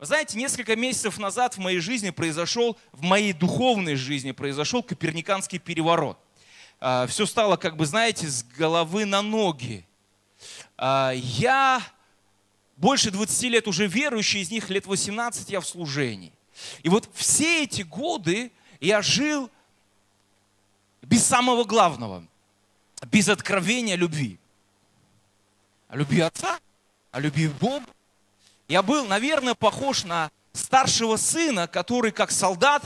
[0.00, 5.58] Вы знаете, несколько месяцев назад в моей жизни произошел, в моей духовной жизни произошел коперниканский
[5.58, 6.18] переворот.
[6.80, 9.86] А, Все стало, как бы, знаете, с головы на ноги.
[10.78, 11.82] А, я
[12.78, 16.32] больше 20 лет уже верующий, из них лет 18 я в служении.
[16.82, 19.50] И вот все эти годы я жил
[21.02, 22.26] без самого главного,
[23.12, 24.38] без откровения любви.
[25.88, 26.58] О любви Отца,
[27.10, 27.84] о любви Бога.
[28.70, 32.84] Я был, наверное, похож на старшего сына, который как солдат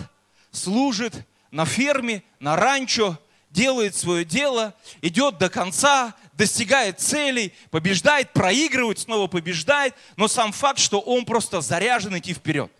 [0.50, 1.12] служит
[1.50, 3.18] на ферме, на ранчо,
[3.50, 10.78] делает свое дело, идет до конца, достигает целей, побеждает, проигрывает, снова побеждает, но сам факт,
[10.78, 12.72] что он просто заряжен идти вперед.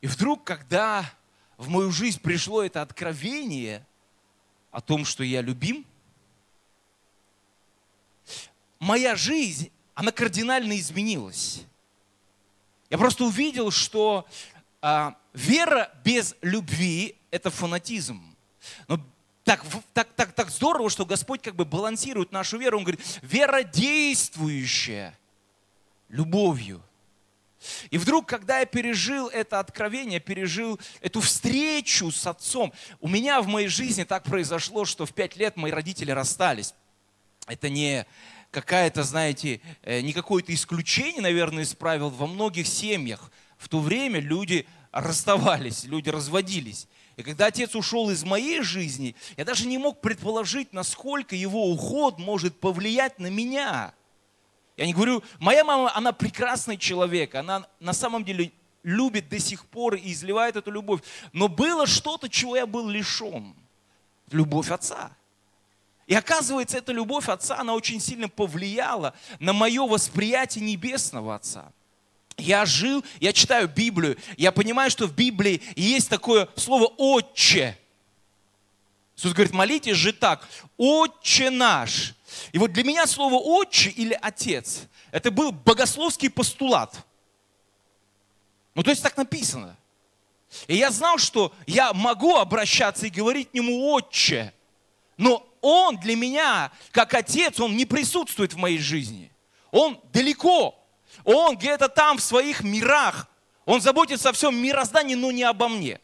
[0.00, 1.12] И вдруг, когда
[1.56, 3.84] в мою жизнь пришло это откровение
[4.70, 5.84] о том, что я любим,
[8.82, 11.62] моя жизнь, она кардинально изменилась.
[12.90, 14.26] Я просто увидел, что
[14.82, 18.20] а, вера без любви– это фанатизм.
[18.88, 19.00] Но
[19.44, 22.78] так, так, так, так здорово, что Господь как бы балансирует нашу веру.
[22.78, 25.16] Он говорит, вера действующая
[26.08, 26.82] любовью–
[27.92, 33.46] и вдруг, когда я пережил это откровение, пережил эту встречу с отцом, у меня в
[33.46, 36.74] моей жизни так произошло, что в пять лет мои родители расстались.
[37.46, 38.04] Это не
[38.52, 42.10] какая-то, знаете, э, не какое-то исключение, наверное, из правил.
[42.10, 46.86] Во многих семьях в то время люди расставались, люди разводились.
[47.16, 52.20] И когда отец ушел из моей жизни, я даже не мог предположить, насколько его уход
[52.20, 53.92] может повлиять на меня–
[54.76, 59.66] я не говорю, моя мама, она прекрасный человек, она на самом деле любит до сих
[59.66, 61.02] пор и изливает эту любовь.
[61.32, 63.54] Но было что-то, чего я был лишен.
[64.30, 65.12] Любовь отца.
[66.12, 71.72] И оказывается, эта любовь отца, она очень сильно повлияла на мое восприятие небесного отца.
[72.36, 77.78] Я жил, я читаю Библию, я понимаю, что в Библии есть такое слово «отче».
[79.16, 80.46] Иисус говорит, молитесь же так,
[80.76, 82.12] «Отче наш».
[82.52, 86.94] И вот для меня слово «отче» или «отец»– это был богословский постулат.
[88.74, 89.78] Ну, то есть так написано.
[90.66, 94.52] И я знал, что я могу обращаться и говорить к нему «отче»,
[95.16, 99.32] но он для меня, как отец, он не присутствует в моей жизни.
[99.70, 100.78] Он далеко.
[101.24, 103.28] Он где-то там в своих мирах.
[103.64, 106.00] Он заботится о всем мироздании, но не обо мне.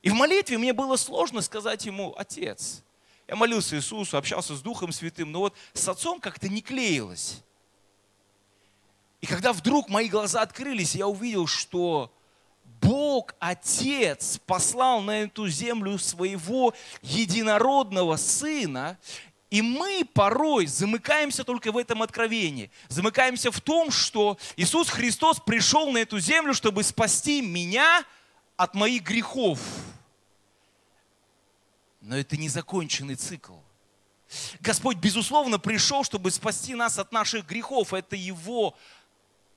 [0.00, 2.82] И в молитве мне было сложно сказать ему «Отец».
[3.28, 7.42] Я молился Иисусу, общался с Духом Святым, но вот с Отцом как-то не клеилось.
[9.20, 12.12] И когда вдруг мои глаза открылись, я увидел, что
[12.82, 18.98] Бог, Отец, послал на эту землю своего единородного Сына,
[19.50, 22.70] и мы порой замыкаемся только в этом откровении.
[22.88, 28.04] Замыкаемся в том, что Иисус Христос пришел на эту землю, чтобы спасти меня
[28.56, 29.60] от моих грехов.
[32.00, 33.54] Но это незаконченный цикл.
[34.60, 37.92] Господь, безусловно, пришел, чтобы спасти нас от наших грехов.
[37.94, 38.74] Это его,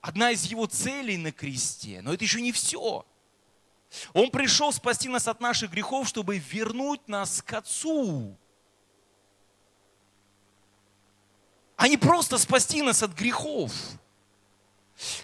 [0.01, 2.01] одна из его целей на кресте.
[2.03, 3.05] Но это еще не все.
[4.13, 8.37] Он пришел спасти нас от наших грехов, чтобы вернуть нас к Отцу.
[11.77, 13.71] А не просто спасти нас от грехов.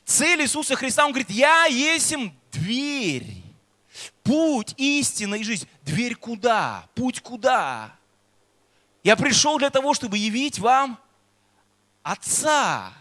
[0.05, 2.13] Цель Иисуса Христа, Он говорит, я есть
[2.51, 3.41] дверь.
[4.23, 5.67] Путь, истина и жизнь.
[5.83, 6.87] Дверь куда?
[6.95, 7.95] Путь куда?
[9.03, 10.99] Я пришел для того, чтобы явить вам
[12.03, 12.93] Отца.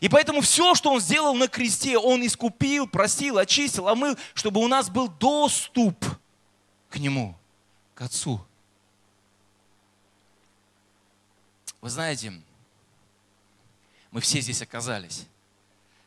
[0.00, 4.68] И поэтому все, что Он сделал на кресте, Он искупил, простил, очистил, омыл, чтобы у
[4.68, 6.04] нас был доступ
[6.88, 7.36] к Нему,
[7.94, 8.44] к Отцу.
[11.80, 12.32] Вы знаете,
[14.12, 15.26] мы все здесь оказались,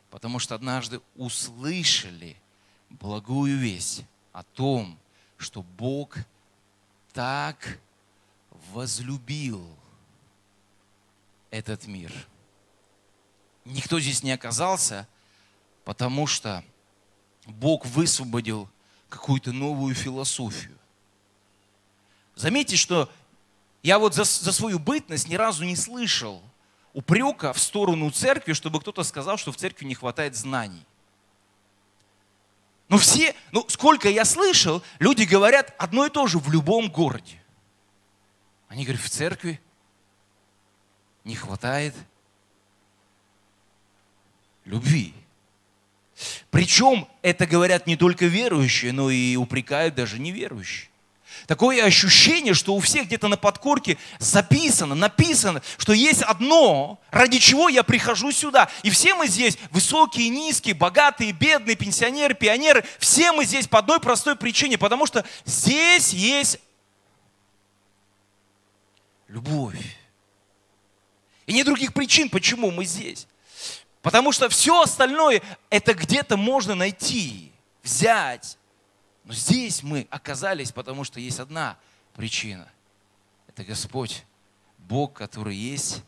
[0.10, 2.38] потому что однажды услышали
[2.90, 4.98] благую весть о том,
[5.38, 6.16] что Бог
[7.14, 7.80] так
[8.74, 9.68] возлюбил
[11.52, 12.12] этот мир.
[13.66, 15.08] Никто здесь не оказался,
[15.84, 16.64] потому что
[17.46, 18.70] Бог высвободил
[19.10, 20.78] какую-то новую философию.
[22.36, 23.12] Заметьте, что
[23.82, 26.44] я вот за, за свою бытность ни разу не слышал
[26.94, 30.86] упрека в сторону церкви, чтобы кто-то сказал, что в церкви не хватает знаний.
[32.88, 37.42] Но все, ну сколько я слышал, люди говорят одно и то же в любом городе.
[38.68, 39.60] Они говорят, в церкви
[41.24, 41.96] не хватает
[44.66, 45.14] любви.
[46.50, 50.90] Причем это говорят не только верующие, но и упрекают даже неверующие.
[51.48, 57.70] Такое ощущение, что у всех где-то на подкорке записано, написано, что есть одно, ради чего
[57.70, 58.70] я прихожу сюда.
[58.84, 64.00] И все мы здесь, высокие, низкие, богатые, бедные, пенсионеры, пионеры, все мы здесь по одной
[64.00, 66.60] простой причине, потому что здесь есть
[69.28, 69.78] любовь.
[71.46, 73.28] И нет других причин, почему мы здесь.
[74.06, 75.42] Потому что все остальное,
[75.72, 78.56] это где-то можно найти, взять,
[79.24, 81.80] но здесь мы оказались, потому что есть одна
[82.14, 82.72] причина.
[83.48, 84.24] Это Господь,
[84.78, 86.04] Бог, который есть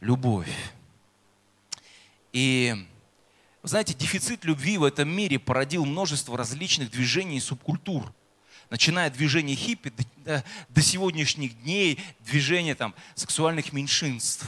[0.00, 0.48] любовь.
[2.32, 2.74] И,
[3.60, 8.14] вы знаете, дефицит любви в этом мире породил множество различных движений и субкультур.
[8.70, 9.92] Начиная от движения хиппи
[10.24, 14.46] до, до сегодняшних дней, движения там, сексуальных меньшинств.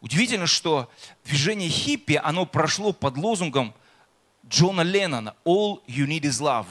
[0.00, 0.90] Удивительно, что
[1.24, 3.74] движение хиппи, оно прошло под лозунгом
[4.48, 6.66] Джона Леннона «All you need is love».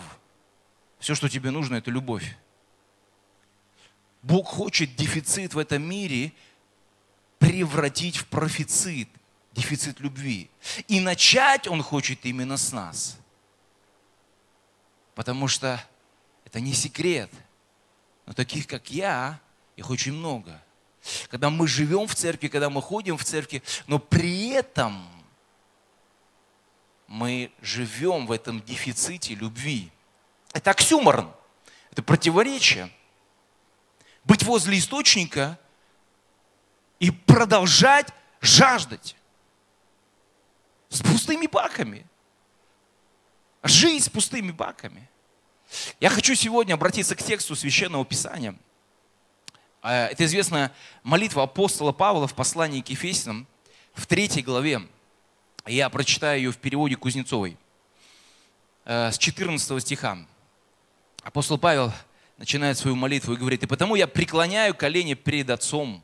[1.00, 2.38] Все, что тебе нужно, это любовь.
[4.22, 6.34] Бог хочет дефицит в этом мире
[7.38, 9.08] превратить в профицит,
[9.54, 10.50] дефицит любви.
[10.88, 13.18] И начать Он хочет именно с нас.
[15.16, 15.82] Потому что
[16.46, 17.32] это не секрет.
[18.26, 19.40] Но таких, как я,
[19.78, 20.62] их очень много.
[21.30, 25.08] Когда мы живем в церкви, когда мы ходим в церкви, но при этом
[27.08, 29.92] мы живем в этом дефиците любви.
[30.54, 31.34] Это оксюморон,
[31.92, 32.92] это противоречие.
[34.24, 35.60] Быть возле источника
[37.00, 39.16] и продолжать жаждать
[40.90, 42.06] с пустыми баками.
[43.64, 45.10] Жить с пустыми баками.
[46.00, 48.56] Я хочу сегодня обратиться к тексту Священного Писания.
[49.82, 50.74] А, это известная
[51.04, 53.48] молитва апостола Павла в послании к Ефесянам
[53.94, 54.82] в третьей главе.
[55.66, 57.58] Я прочитаю ее в переводе Кузнецовой
[58.84, 60.18] э, с 14 стиха.
[61.24, 61.94] Апостол Павел
[62.38, 66.04] начинает свою молитву и говорит, «И потому я преклоняю колени перед Отцом,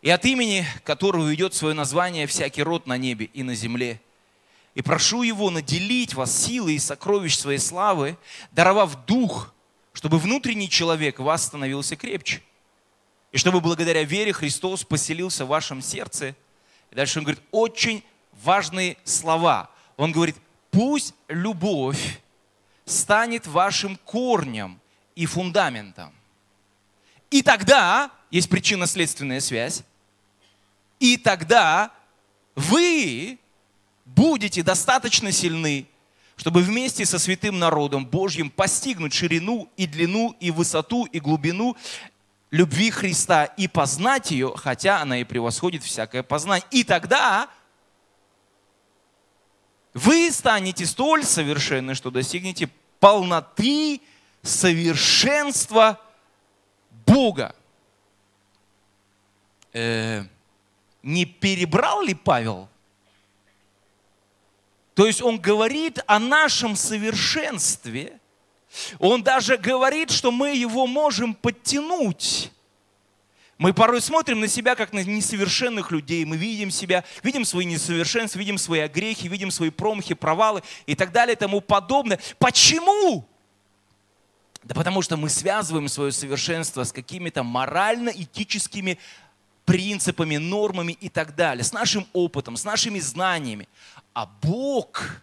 [0.00, 4.00] и от имени которого идет свое название всякий род на небе и на земле,
[4.74, 8.16] и прошу Его наделить вас силой и сокровищ своей славы,
[8.52, 9.52] даровав дух,
[10.00, 12.42] чтобы внутренний человек вас становился крепче,
[13.32, 16.34] и чтобы благодаря вере Христос поселился в вашем сердце.
[16.90, 18.02] И дальше он говорит очень
[18.42, 19.70] важные слова.
[19.98, 20.36] Он говорит,
[20.70, 22.18] пусть любовь
[22.86, 24.80] станет вашим корнем
[25.16, 26.14] и фундаментом.
[27.30, 29.82] И тогда, есть причинно-следственная связь,
[30.98, 31.92] и тогда
[32.54, 33.38] вы
[34.06, 35.86] будете достаточно сильны,
[36.40, 41.76] чтобы вместе со святым народом Божьим постигнуть ширину и длину и высоту и глубину
[42.50, 46.66] любви Христа и познать ее, хотя она и превосходит всякое познание.
[46.70, 47.50] И тогда
[49.92, 52.70] вы станете столь совершенны, что достигнете
[53.00, 54.00] полноты
[54.40, 56.00] совершенства
[57.04, 57.54] Бога.
[59.74, 60.24] Э,
[61.02, 62.70] не перебрал ли Павел?
[65.00, 68.20] То есть он говорит о нашем совершенстве.
[68.98, 72.52] Он даже говорит, что мы его можем подтянуть.
[73.56, 76.26] Мы порой смотрим на себя как на несовершенных людей.
[76.26, 81.12] Мы видим себя, видим свои несовершенства, видим свои огрехи, видим свои промахи, провалы и так
[81.12, 82.20] далее и тому подобное.
[82.38, 83.26] Почему?
[84.62, 88.98] Да потому что мы связываем свое совершенство с какими-то морально-этическими
[89.70, 93.68] принципами, нормами и так далее, с нашим опытом, с нашими знаниями.
[94.12, 95.22] А Бог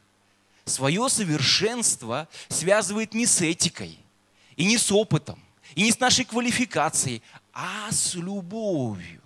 [0.64, 4.00] свое совершенство связывает не с этикой,
[4.56, 5.38] и не с опытом,
[5.76, 7.22] и не с нашей квалификацией,
[7.54, 9.22] а с любовью.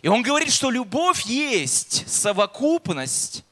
[0.00, 3.44] И он говорит, что любовь есть совокупность,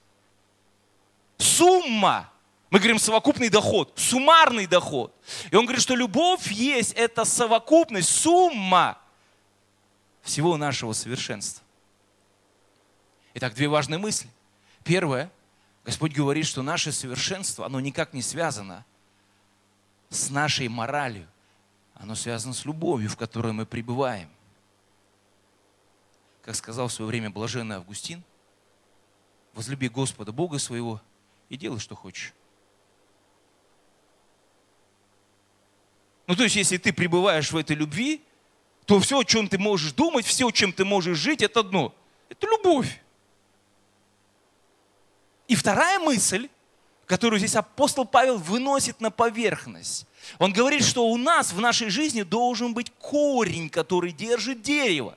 [1.39, 2.31] сумма.
[2.71, 5.13] Мы говорим совокупный доход, суммарный доход.
[5.51, 9.02] И он говорит, что любовь есть это совокупность, сумма
[10.23, 11.65] всего нашего совершенства.
[13.35, 14.31] Итак, две важные мысли.
[14.85, 15.31] Первое,
[15.85, 18.85] Господь говорит, что наше совершенство, оно никак не связано
[20.09, 21.29] с нашей моралью,
[21.95, 24.29] оно связано с любовью, в которой мы пребываем.
[26.43, 28.23] Как сказал в свое время блаженный Августин,
[29.55, 31.01] возлюби Господа Бога своего
[31.49, 32.33] и делай, что хочешь.
[36.27, 38.25] Ну, то есть, если ты пребываешь в этой любви,
[38.87, 41.95] то все, о чем ты можешь думать, все, чем ты можешь жить, это одно.
[42.29, 43.01] Это любовь.
[45.49, 46.49] И вторая мысль,
[47.07, 50.07] которую здесь апостол Павел выносит на поверхность.
[50.39, 55.17] Он говорит, что у нас в нашей жизни должен быть корень, который держит дерево.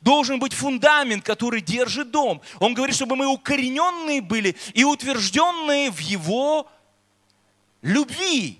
[0.00, 2.40] Должен быть фундамент, который держит дом.
[2.58, 6.66] Он говорит, чтобы мы укорененные были и утвержденные в его
[7.82, 8.58] любви.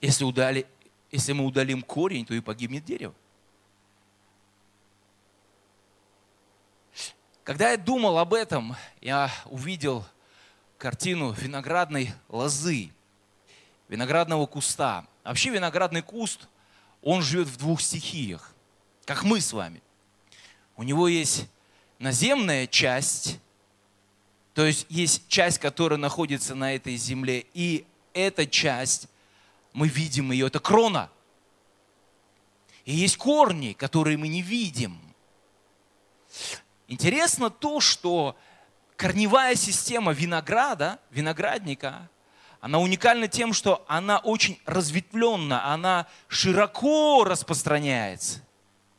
[0.00, 0.66] Если, удали,
[1.10, 3.14] если мы удалим корень, то и погибнет дерево.
[7.44, 10.04] Когда я думал об этом, я увидел
[10.78, 12.90] картину виноградной лозы,
[13.88, 15.06] виноградного куста.
[15.24, 16.48] Вообще виноградный куст,
[17.02, 18.54] он живет в двух стихиях,
[19.04, 19.82] как мы с вами.
[20.76, 21.48] У него есть
[21.98, 23.38] наземная часть,
[24.54, 29.08] то есть есть часть, которая находится на этой земле, и эта часть,
[29.72, 31.10] мы видим ее, это крона.
[32.84, 34.98] И есть корни, которые мы не видим.
[36.88, 38.36] Интересно то, что
[38.96, 42.08] корневая система винограда, виноградника,
[42.60, 48.42] она уникальна тем, что она очень разветвленна, она широко распространяется.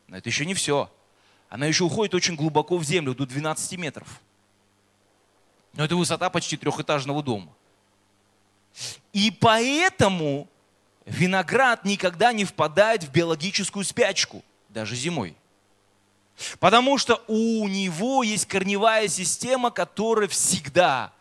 [0.08, 0.92] Но это еще не все.
[1.50, 4.22] Она еще уходит очень глубоко в землю, до 12 метров.
[5.74, 7.54] Но это высота почти трехэтажного дома.
[9.14, 10.48] И поэтому
[11.12, 15.36] виноград никогда не впадает в биологическую спячку, даже зимой.
[16.60, 21.14] Потому что у него есть корневая система, которая всегда,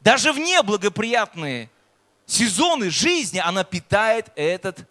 [0.00, 1.70] даже в неблагоприятные
[2.26, 4.86] сезоны жизни, она питает этот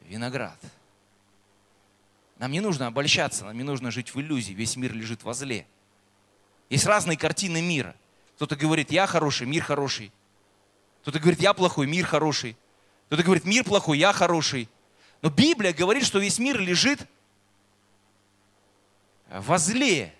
[0.00, 0.58] виноград.
[2.38, 4.52] Нам не нужно обольщаться, нам не нужно жить в иллюзии.
[4.52, 5.66] Весь мир лежит во зле.
[6.68, 7.94] Есть разные картины мира.
[8.36, 10.12] Кто-то говорит, я хороший, мир хороший.
[11.02, 12.56] Кто-то говорит, я плохой, мир хороший.
[13.06, 14.68] Кто-то говорит, мир плохой, я хороший.
[15.22, 17.00] Но Библия говорит, что весь мир лежит
[19.30, 20.12] во зле.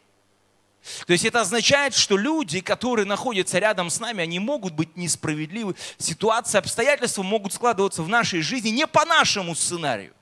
[1.06, 5.74] То есть это означает, что люди, которые находятся рядом с нами, они могут быть несправедливы.
[5.98, 10.14] Ситуации, обстоятельства могут складываться в нашей жизни не по нашему сценарию.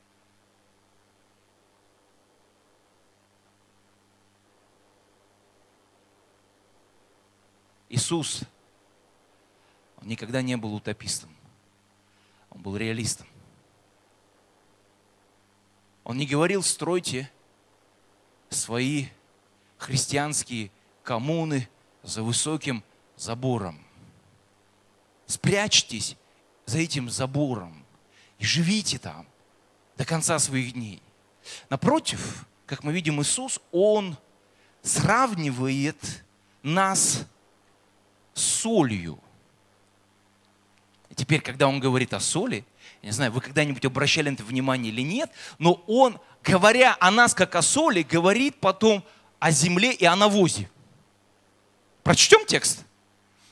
[7.91, 8.41] Иисус,
[10.01, 11.34] Он никогда не был утопистом.
[12.55, 13.27] Он был реалистом.
[16.05, 17.31] Он не говорил, стройте
[18.51, 19.07] свои
[19.79, 20.71] христианские
[21.03, 21.69] коммуны
[22.03, 22.85] за высоким
[23.17, 23.85] забором.
[25.27, 26.17] Спрячьтесь
[26.67, 27.85] за этим забором
[28.39, 29.27] и живите там
[29.97, 31.03] до конца своих дней.
[31.71, 34.17] Напротив, как мы видим, Иисус, Он
[34.83, 36.25] сравнивает
[36.63, 37.25] нас
[38.35, 39.19] с солью.
[41.15, 42.65] Теперь, когда Он говорит о соли,
[43.03, 47.11] я не знаю, вы когда-нибудь обращали на это внимание или нет, но Он, говоря о
[47.11, 49.05] нас как о соли, говорит потом
[49.39, 50.69] о земле и о навозе.
[52.03, 52.85] Прочтем текст,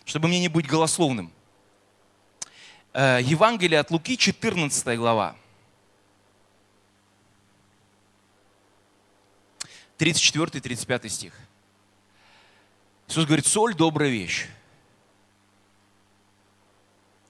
[0.05, 1.33] чтобы мне не быть голословным.
[2.93, 5.37] Э, Евангелие от Луки, 14 глава.
[9.99, 11.33] 34-35 стих.
[13.09, 14.49] Иисус говорит, соль– добрая вещь.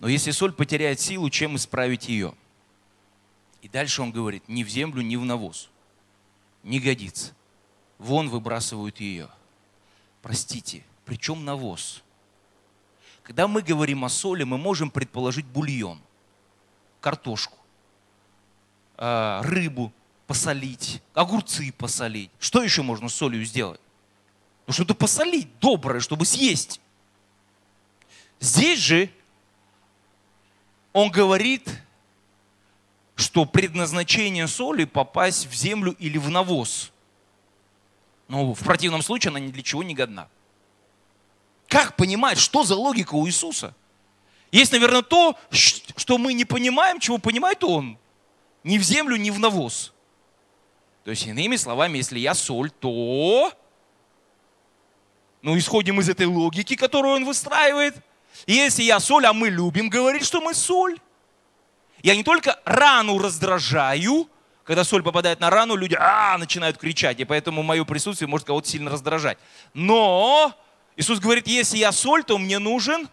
[0.02, 2.34] Но если соль потеряет силу, чем исправить ее?
[3.62, 5.70] И дальше он говорит, ни в землю, ни в навоз.
[6.62, 7.32] Не годится
[8.02, 9.28] вон выбрасывают ее.
[10.20, 12.02] Простите, причем навоз?
[13.22, 16.00] Когда мы говорим о соли, мы можем предположить бульон,
[17.00, 17.56] картошку,
[18.96, 19.92] а, рыбу
[20.26, 22.30] посолить, огурцы посолить.
[22.40, 23.80] Что еще можно с солью сделать?
[24.66, 26.80] Ну, что-то посолить доброе, чтобы съесть.
[28.40, 29.10] Здесь же
[30.92, 31.68] он говорит,
[33.14, 36.92] что предназначение соли попасть в землю или в навоз.
[38.28, 40.28] Но в противном случае она ни для чего не годна.
[41.68, 43.74] Как понимать, что за логика у Иисуса?
[44.50, 47.98] Есть, наверное, то, что мы не понимаем, чего понимает Он.
[48.64, 49.92] Ни в землю, ни в навоз.
[51.04, 53.52] То есть, иными словами, если я соль, то...
[55.40, 57.96] Ну, исходим из этой логики, которую он выстраивает.
[58.46, 60.98] Если я соль, а мы любим говорить, что мы соль,
[62.02, 64.28] я не только рану раздражаю,
[64.64, 68.68] когда соль попадает на рану, люди а, начинают кричать, и поэтому мое присутствие может кого-то
[68.68, 69.38] сильно раздражать.
[69.74, 70.54] Но
[70.96, 73.08] Иисус говорит, если я соль, то мне нужен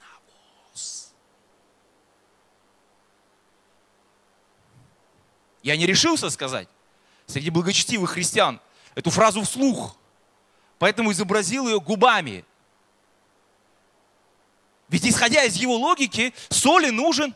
[0.00, 1.12] навоз.
[5.62, 6.68] Я не решился сказать
[7.26, 8.60] среди благочестивых христиан
[8.94, 9.96] эту фразу вслух,
[10.78, 12.44] поэтому изобразил ее губами.
[14.88, 17.34] Ведь исходя из его логики, соли нужен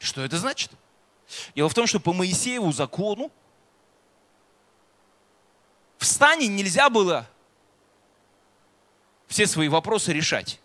[0.00, 0.72] Что это значит?
[1.54, 3.30] Дело в том, что по Моисееву закону
[5.98, 7.28] в стане нельзя было
[9.28, 10.58] все свои вопросы решать.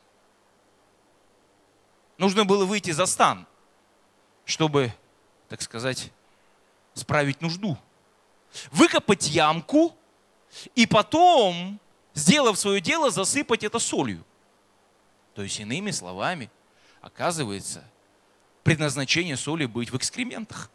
[2.17, 3.45] Нужно было выйти за стан,
[4.45, 4.93] чтобы,
[5.49, 6.11] так сказать,
[6.93, 7.77] справить нужду.
[8.71, 9.95] Выкопать ямку
[10.75, 11.79] и потом,
[12.13, 14.23] сделав свое дело, засыпать это солью.
[15.33, 16.49] То есть, иными словами,
[17.01, 17.83] оказывается,
[18.63, 20.71] предназначение соли быть в экскрементах.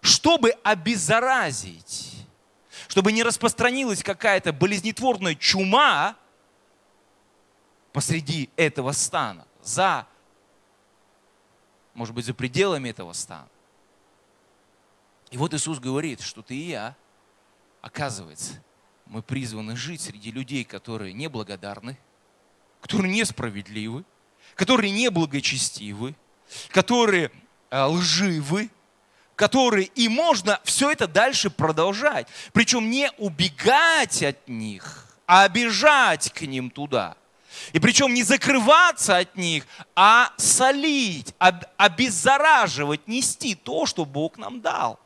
[0.00, 2.26] Чтобы обеззаразить,
[2.88, 6.16] чтобы не распространилась какая-то болезнетворная чума
[7.92, 10.06] посреди этого стана, за,
[11.94, 13.48] может быть, за пределами этого стана.
[15.30, 16.94] И вот Иисус говорит, что ты и я,
[17.80, 18.62] оказывается,
[19.06, 21.98] мы призваны жить среди людей, которые неблагодарны,
[22.80, 24.04] которые несправедливы,
[24.54, 26.14] которые неблагочестивы,
[26.70, 27.30] которые
[27.70, 28.70] э, лживы,
[29.34, 32.26] которые и можно все это дальше продолжать.
[32.52, 37.16] Причем не убегать от них, а бежать к ним туда.
[37.72, 45.00] И причем не закрываться от них, а солить, обеззараживать, нести то, что Бог нам дал.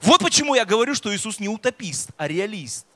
[0.00, 2.86] Вот почему я говорю, что Иисус не утопист, а реалист.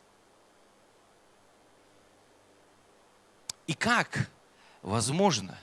[3.66, 4.30] И как
[4.82, 5.58] возможно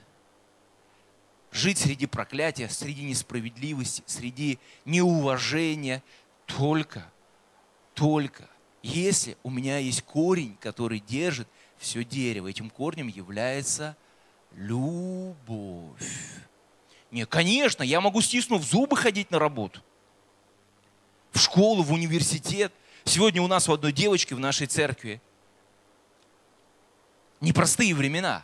[1.51, 6.03] жить среди проклятия, среди несправедливости, среди неуважения
[6.46, 7.12] только,
[7.93, 8.50] только
[8.81, 12.48] если у меня есть корень, который держит все дерево.
[12.48, 13.96] Этим корнем является
[14.55, 16.01] любовь.
[17.12, 19.81] Не, конечно, я могу стиснув зубы ходить на работу.
[21.31, 22.74] В школу, в университет.
[23.03, 25.21] Сегодня у нас у одной девочки в нашей церкви
[27.41, 28.43] непростые времена.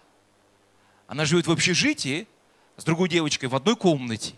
[1.08, 2.28] Она живет в общежитии
[2.78, 4.34] с другой девочкой в одной комнате.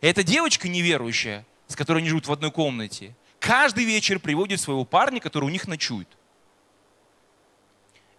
[0.00, 4.84] И эта девочка неверующая, с которой они живут в одной комнате, каждый вечер приводит своего
[4.84, 6.08] парня, который у них ночует.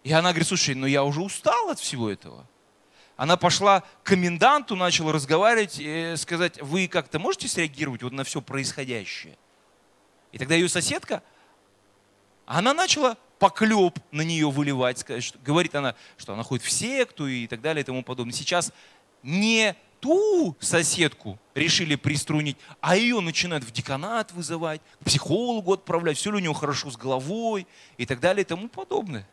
[0.02, 2.46] И она говорит, слушай, ну я уже устал от всего этого.
[3.16, 8.40] Она пошла к коменданту, начала разговаривать, и сказать, вы как-то можете среагировать вот на все
[8.40, 9.36] происходящее?
[10.32, 11.22] И тогда ее соседка,
[12.46, 17.26] она начала поклеп на нее выливать, сказать, что, говорит она, что она ходит в секту
[17.26, 18.34] и так далее и тому подобное.
[18.34, 18.72] Сейчас
[19.22, 26.30] не ту соседку решили приструнить, а ее начинают в деканат вызывать, к психологу отправлять, все
[26.30, 27.66] ли у нее хорошо с головой
[27.98, 29.28] и так далее и тому подобное.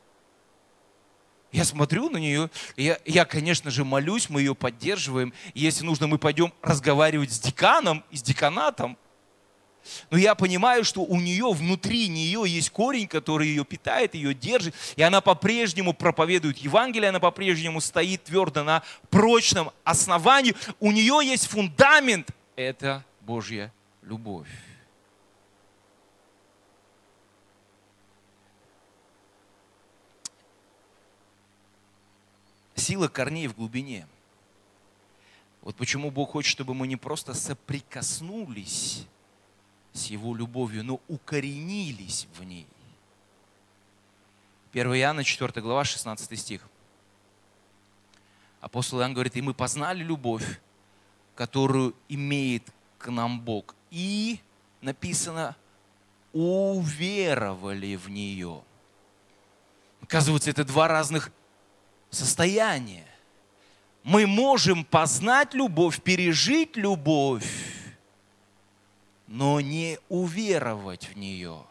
[1.52, 5.34] Я смотрю на нее, я, я, конечно же, молюсь, мы ее поддерживаем.
[5.54, 8.98] Если нужно, мы пойдем разговаривать с деканом и с деканатом.
[10.10, 14.74] Но я понимаю, что у нее, внутри нее есть корень, который ее питает, ее держит.
[14.96, 20.56] И она по-прежнему проповедует Евангелие, она по-прежнему стоит твердо на прочном основании.
[20.80, 22.30] У нее есть фундамент.
[22.56, 23.72] Это Божья
[24.02, 24.48] любовь.
[32.76, 34.08] Сила корней в глубине.
[35.62, 39.06] Вот почему Бог хочет, чтобы мы не просто соприкоснулись
[39.98, 42.68] с Его любовью, но укоренились в ней.
[44.72, 46.62] 1 Иоанна 4 глава 16 стих.
[48.62, 50.60] Апостол Иоанн говорит, и мы познали любовь,
[51.36, 52.64] которую имеет
[52.98, 53.76] к нам Бог.
[53.92, 54.40] И
[54.82, 55.56] написано,
[56.34, 58.62] уверовали в нее.
[60.02, 61.32] Оказывается, это два разных
[62.10, 63.08] состояния.
[64.04, 67.67] Мы можем познать любовь, пережить любовь,
[69.28, 71.62] но не уверовать в нее.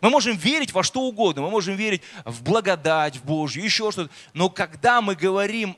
[0.00, 4.10] Мы можем верить во что угодно, мы можем верить в благодать, в Божью, еще что-то.
[4.32, 5.76] Но когда мы говорим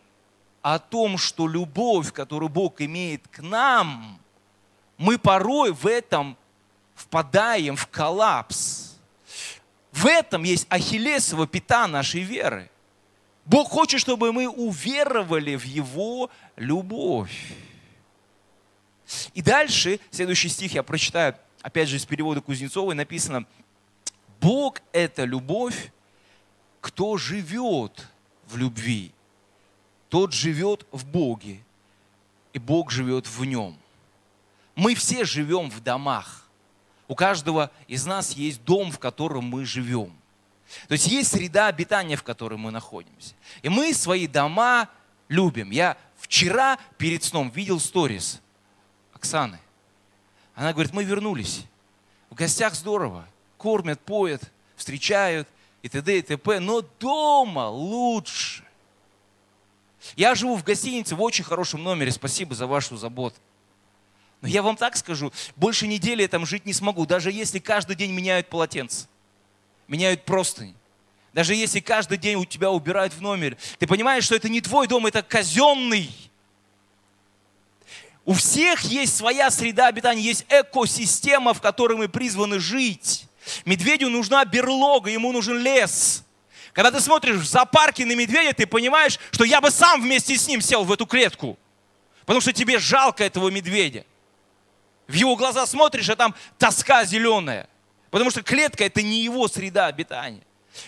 [0.63, 4.19] о том, что любовь, которую Бог имеет к нам,
[4.99, 6.37] мы порой в этом
[6.95, 8.97] впадаем в коллапс.
[9.93, 12.71] В этом есть ахиллесова пята нашей веры.
[13.45, 17.55] Бог хочет, чтобы мы уверовали в Его любовь.
[19.35, 23.47] И дальше, следующий стих я прочитаю, опять же из перевода Кузнецовой написано,
[24.41, 25.93] Бог– это любовь,
[26.81, 28.07] кто живет
[28.47, 29.13] в любви,
[30.09, 31.61] тот живет в Боге,
[32.53, 33.77] и Бог живет в нем.
[34.75, 36.49] Мы все живем в домах.
[37.09, 40.13] У каждого из нас есть дом, в котором мы живем.
[40.89, 43.35] То есть есть среда обитания, в которой мы находимся.
[43.63, 44.89] И мы свои дома
[45.29, 45.71] любим.
[45.71, 48.41] Я вчера перед сном видел сторис
[49.27, 49.59] Оксаны.
[50.55, 51.65] Она говорит, мы вернулись.
[52.31, 53.27] В гостях здорово.
[53.59, 55.49] Кормят, поят, встречают
[55.83, 56.19] и т.д.
[56.19, 56.61] и т.п.
[56.61, 58.63] Но дома лучше.
[60.15, 62.13] Я живу в гостинице в очень хорошем номере.
[62.13, 63.37] Спасибо за вашу заботу.
[64.43, 67.97] Но я вам так скажу, больше недели я там жить не смогу, даже если каждый
[67.97, 69.09] день меняют полотенце,
[69.89, 70.75] меняют простынь.
[71.33, 74.87] Даже если каждый день у тебя убирают в номер, ты понимаешь, что это не твой
[74.87, 76.11] дом, это казенный.
[78.27, 83.25] У всех есть своя среда обитания, есть экосистема, в которой мы призваны жить.
[83.65, 86.25] Медведю нужна берлога, ему нужен лес.
[86.73, 90.49] Когда ты смотришь в зоопарке на медведя, ты понимаешь, что я бы сам вместе с
[90.49, 91.57] ним сел в эту клетку.
[92.23, 94.05] Потому что тебе жалко этого медведя.
[95.07, 97.69] В его глаза смотришь, а там тоска зеленая.
[98.11, 100.43] Потому что клетка это не его среда обитания.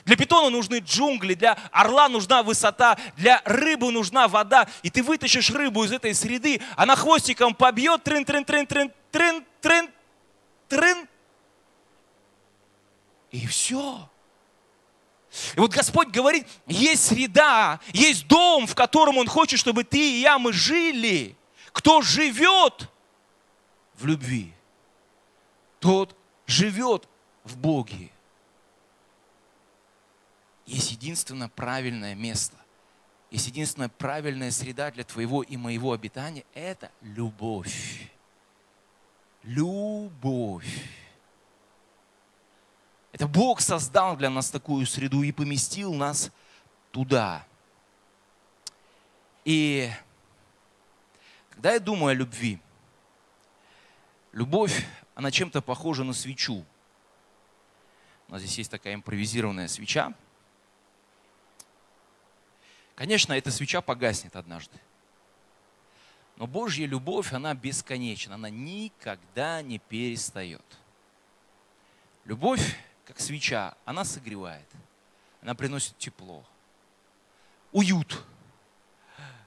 [0.04, 4.68] Для питона нужны джунгли, для орла нужна высота, для рыбы нужна вода.
[4.82, 9.44] И ты вытащишь рыбу из этой среды, она хвостиком побьет, трын, трын, трын, трын, трын,
[9.60, 9.90] трын,
[10.68, 11.08] трын.
[13.30, 14.08] И все.
[15.56, 20.20] И вот Господь говорит, есть среда, есть дом, в котором Он хочет, чтобы ты и
[20.20, 21.36] я, мы жили.
[21.72, 22.88] Кто живет
[23.94, 24.52] в любви,
[25.80, 27.06] тот живет
[27.44, 28.10] в Боге.
[30.68, 32.54] Есть единственное правильное место.
[33.30, 38.10] Есть единственная правильная среда для твоего и моего обитания– это любовь.
[39.44, 40.90] Любовь.
[43.12, 46.30] Это Бог создал для нас такую среду и поместил нас
[46.90, 47.46] туда.
[49.46, 49.90] И
[51.48, 52.60] когда я думаю о любви,
[54.32, 56.62] любовь, она чем-то похожа на свечу.
[58.28, 60.12] У нас здесь есть такая импровизированная свеча.
[62.98, 64.76] Конечно, эта свеча погаснет однажды.
[66.34, 70.64] Но Божья любовь, она бесконечна, она никогда не перестает.
[72.24, 74.66] Любовь как свеча, она согревает,
[75.42, 76.44] она приносит тепло,
[77.70, 78.20] уют.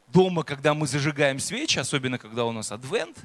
[0.08, 3.18] Дома, когда мы зажигаем свечи, особенно когда у нас адвент,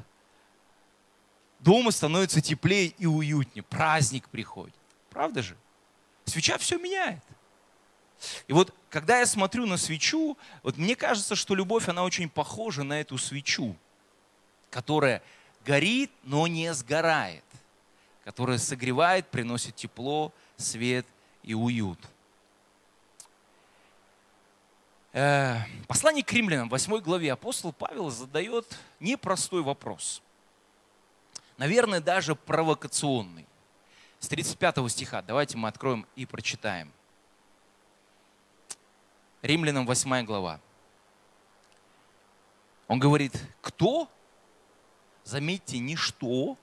[1.60, 4.74] дома становится теплее и уютнее, праздник приходит.
[5.08, 5.56] Правда же?
[6.24, 7.22] Свеча все меняет.
[8.48, 12.82] И вот, когда я смотрю на свечу, вот мне кажется, что любовь, она очень похожа
[12.82, 13.76] на эту свечу,
[14.70, 15.22] которая
[15.64, 17.44] горит, но не сгорает
[18.26, 21.06] которая согревает, приносит тепло, свет
[21.44, 22.00] и уют.
[25.12, 28.66] Э, послание к римлянам, 8 главе, апостол Павел задает
[28.98, 30.20] непростой вопрос.
[31.56, 33.46] Наверное, даже провокационный.
[34.18, 35.22] С 35 стиха.
[35.22, 36.92] Давайте мы откроем и прочитаем.
[39.46, 40.60] Римлянам 8 глава.
[42.88, 44.10] Он говорит, кто?
[45.24, 46.56] Заметьте, не что,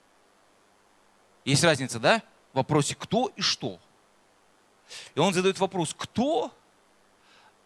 [1.44, 2.22] есть разница, да?
[2.52, 3.78] В вопросе кто и что.
[5.14, 6.52] И он задает вопрос, кто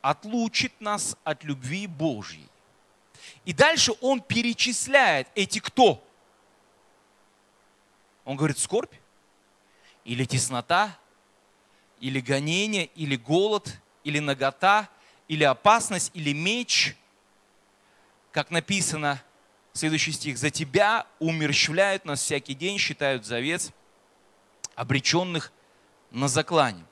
[0.01, 2.49] отлучит нас от любви Божьей?
[3.45, 6.03] И дальше он перечисляет эти кто.
[8.25, 8.95] Он говорит, скорбь,
[10.05, 10.97] или теснота,
[12.01, 14.89] или гонение, или голод, или нагота,
[15.29, 16.97] или опасность, или меч.
[18.33, 19.23] Как написано,
[19.79, 20.39] Следующий стих.
[20.39, 23.71] «За тебя умерщвляют нас всякий день, считают за овец,
[24.75, 25.53] обреченных
[26.11, 26.85] на заклане».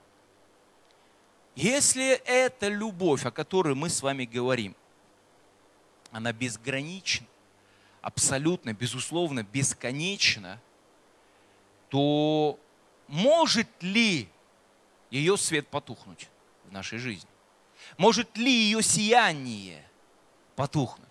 [1.56, 4.76] Если это любовь, о которой мы с вами говорим,
[6.12, 7.26] она безгранична,
[8.02, 10.60] абсолютно, безусловно, бесконечна,
[11.88, 12.56] то
[13.08, 14.28] может ли
[15.10, 16.28] ее свет потухнуть
[16.66, 17.28] в нашей жизни?
[17.96, 19.82] Может ли ее сияние
[20.54, 21.08] потухнуть?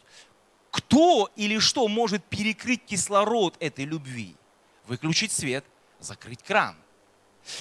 [0.72, 4.36] Кто или что может перекрыть кислород этой любви?
[4.86, 5.66] Выключить свет,
[6.00, 6.76] закрыть кран.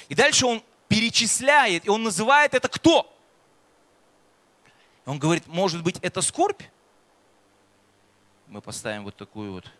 [0.08, 3.10] И дальше он перечисляет, и он называет это кто?
[5.06, 6.62] Он говорит, может быть, это скорбь?
[8.46, 9.70] Мы поставим вот такую вот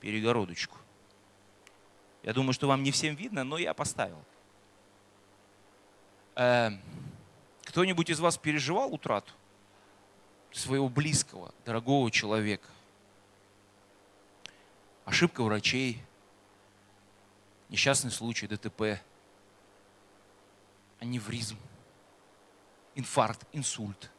[0.00, 0.78] перегородочку.
[2.22, 4.22] Я думаю, что вам не всем видно, но я поставил.
[7.72, 9.32] Кто-нибудь из вас переживал утрату?
[10.52, 12.68] своего близкого, дорогого человека.
[15.06, 16.04] Ошибка врачей,
[17.70, 19.00] несчастный случай, ДТП,
[21.00, 21.56] аневризм,
[22.94, 24.10] инфаркт, инсульт.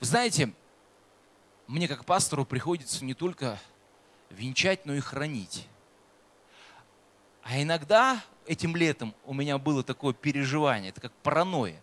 [0.00, 0.52] Вы знаете,
[1.68, 3.60] мне как пастору приходится не только
[4.30, 5.68] венчать, но и хранить.
[7.44, 11.80] А иногда этим летом у меня было такое переживание, это как паранойя.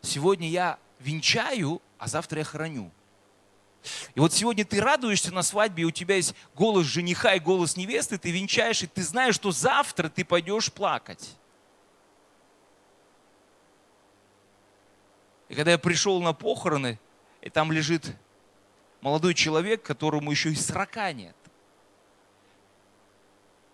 [0.00, 2.90] Сегодня я венчаю, а завтра я храню.
[4.14, 7.76] И вот сегодня ты радуешься на свадьбе, и у тебя есть голос жениха и голос
[7.76, 11.36] невесты, ты венчаешь, и ты знаешь, что завтра ты пойдешь плакать.
[15.48, 17.00] И когда я пришел на похороны,
[17.40, 18.14] и там лежит
[19.00, 21.34] молодой человек, которому еще и срока нет,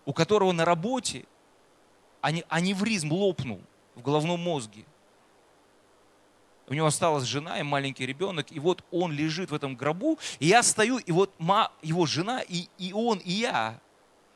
[0.05, 1.25] у которого на работе
[2.21, 3.61] аневризм лопнул
[3.95, 4.85] в головном мозге–
[6.69, 10.47] у него осталась жена и маленький ребенок, и вот он лежит в этом гробу, и
[10.47, 11.33] я стою, и вот
[11.81, 13.79] его жена, и, и он, и я.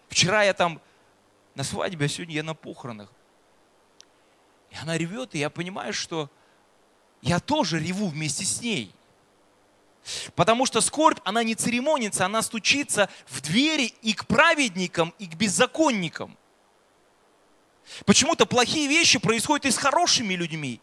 [0.07, 0.79] Вчера я там
[1.55, 3.11] на свадьбе, а сегодня я на похоронах.
[4.69, 6.29] И она ревет, и я понимаю, что
[7.21, 8.93] я тоже реву вместе с ней.
[10.33, 15.35] Потому что скорбь, она не церемонится, она стучится в двери и к праведникам, и к
[15.35, 16.37] беззаконникам.
[18.05, 20.81] Почему-то плохие вещи происходят и с хорошими людьми.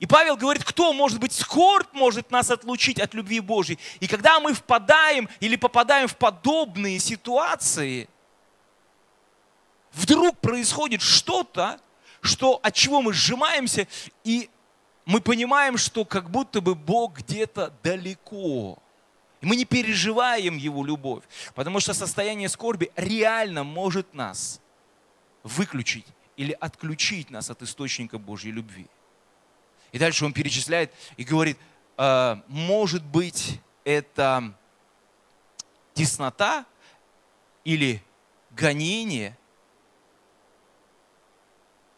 [0.00, 3.78] И Павел говорит, кто, может быть, скорбь может нас отлучить от любви Божьей.
[4.00, 8.08] И когда мы впадаем или попадаем в подобные ситуации,
[9.92, 11.80] вдруг происходит что-то,
[12.20, 13.88] что, от чего мы сжимаемся,
[14.24, 14.48] и
[15.04, 18.78] мы понимаем, что как будто бы Бог где-то далеко.
[19.40, 24.60] И мы не переживаем Его любовь, потому что состояние скорби реально может нас
[25.42, 28.86] выключить или отключить нас от источника Божьей любви.
[29.92, 31.58] И дальше он перечисляет и говорит,
[31.98, 34.54] «Э, может быть, это
[35.94, 36.64] теснота
[37.64, 38.02] или
[38.50, 39.36] гонение.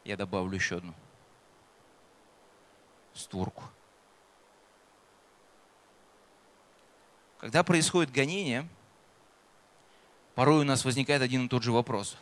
[0.04, 0.94] Я добавлю еще одну
[3.14, 3.64] створку.
[7.38, 8.68] Когда происходит гонение,
[10.34, 12.16] порой у нас возникает один и тот же вопрос.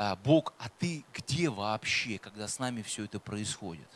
[0.00, 3.88] «А, Бог, а ты где вообще, когда с нами все это происходит?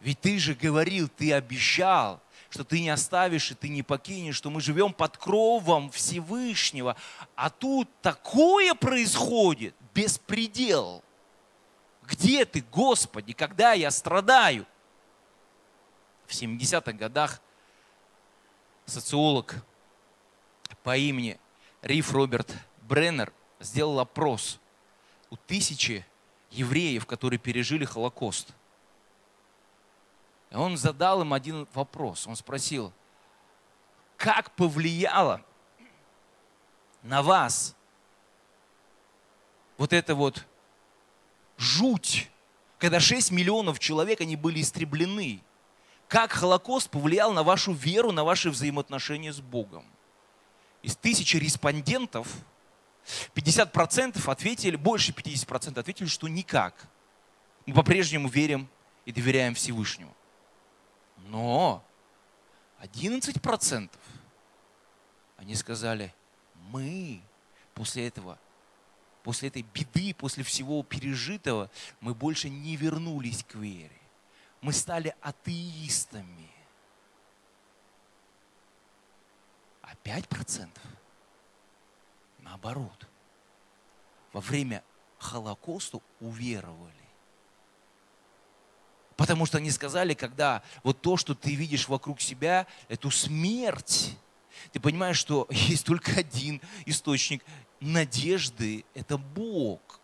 [0.00, 4.50] Ведь ты же говорил, ты обещал, что ты не оставишь и ты не покинешь, что
[4.50, 6.96] мы живем под кровом Всевышнего.
[7.34, 11.02] А тут такое происходит, беспредел.
[12.02, 14.66] Где ты, Господи, когда я страдаю?
[16.26, 17.40] В 70-х годах
[18.84, 19.64] социолог
[20.82, 21.40] по имени
[21.80, 22.54] Риф Роберт
[22.88, 24.60] Бреннер сделал опрос
[25.30, 26.04] у тысячи
[26.50, 28.48] евреев, которые пережили Холокост.
[30.50, 32.26] И он задал им один вопрос.
[32.26, 32.92] Он спросил,
[34.16, 35.42] как повлияло
[37.02, 37.74] на вас
[39.76, 40.46] вот это вот
[41.56, 42.30] жуть,
[42.78, 45.42] когда 6 миллионов человек, они были истреблены.
[46.06, 49.84] Как Холокост повлиял на вашу веру, на ваши взаимоотношения с Богом?
[50.82, 52.28] Из тысячи респондентов
[53.34, 56.74] 50% ответили, больше 50% ответили, что никак.
[57.66, 58.68] Мы по-прежнему верим
[59.04, 60.14] и доверяем Всевышнему.
[61.28, 61.84] Но
[62.80, 63.90] 11%
[65.36, 66.14] они сказали,
[66.70, 67.20] мы
[67.74, 68.38] после этого
[69.24, 73.98] после этой беды, после всего пережитого, мы больше не вернулись к вере.
[74.60, 76.50] Мы стали атеистами.
[79.80, 80.68] А 5%
[82.44, 83.08] наоборот.
[84.32, 84.82] Во время
[85.18, 86.92] Холокоста уверовали.
[89.16, 94.16] Потому что они сказали, когда вот то, что ты видишь вокруг себя, эту смерть,
[94.72, 97.44] ты понимаешь, что есть только один источник
[97.80, 100.00] надежды– это Бог.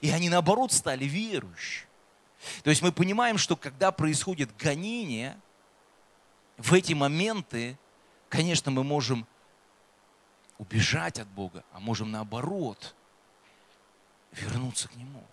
[0.00, 1.86] И они, наоборот, стали верующими.
[2.62, 5.38] То есть мы понимаем, что когда происходит гонение,
[6.56, 7.78] в эти моменты,
[8.28, 9.26] конечно, мы можем
[10.58, 12.94] убежать от Бога, а можем наоборот
[14.32, 15.24] вернуться к Нему.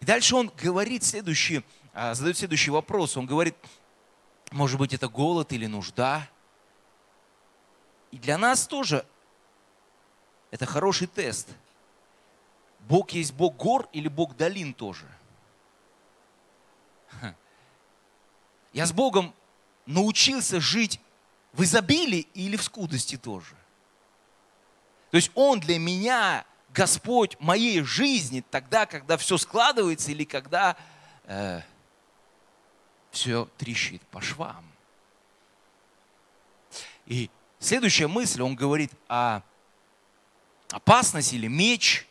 [0.00, 3.16] И дальше он говорит следующий, а, задает следующий вопрос.
[3.16, 3.54] Он говорит,
[4.50, 6.28] может быть, это голод или нужда.
[8.10, 9.06] И для нас тоже
[10.50, 11.48] это хороший тест.
[12.80, 15.06] Бог есть Бог гор или Бог долин тоже?
[18.72, 19.34] Я с Богом
[19.86, 21.00] научился жить
[21.52, 23.56] в изобилии или в скудости тоже.
[25.10, 30.76] То есть Он для меня Господь моей жизни тогда, когда все складывается или когда
[31.24, 31.62] э,
[33.10, 34.64] все трещит по швам.
[37.06, 39.42] И следующая мысль, он говорит о
[40.70, 42.06] опасность или меч.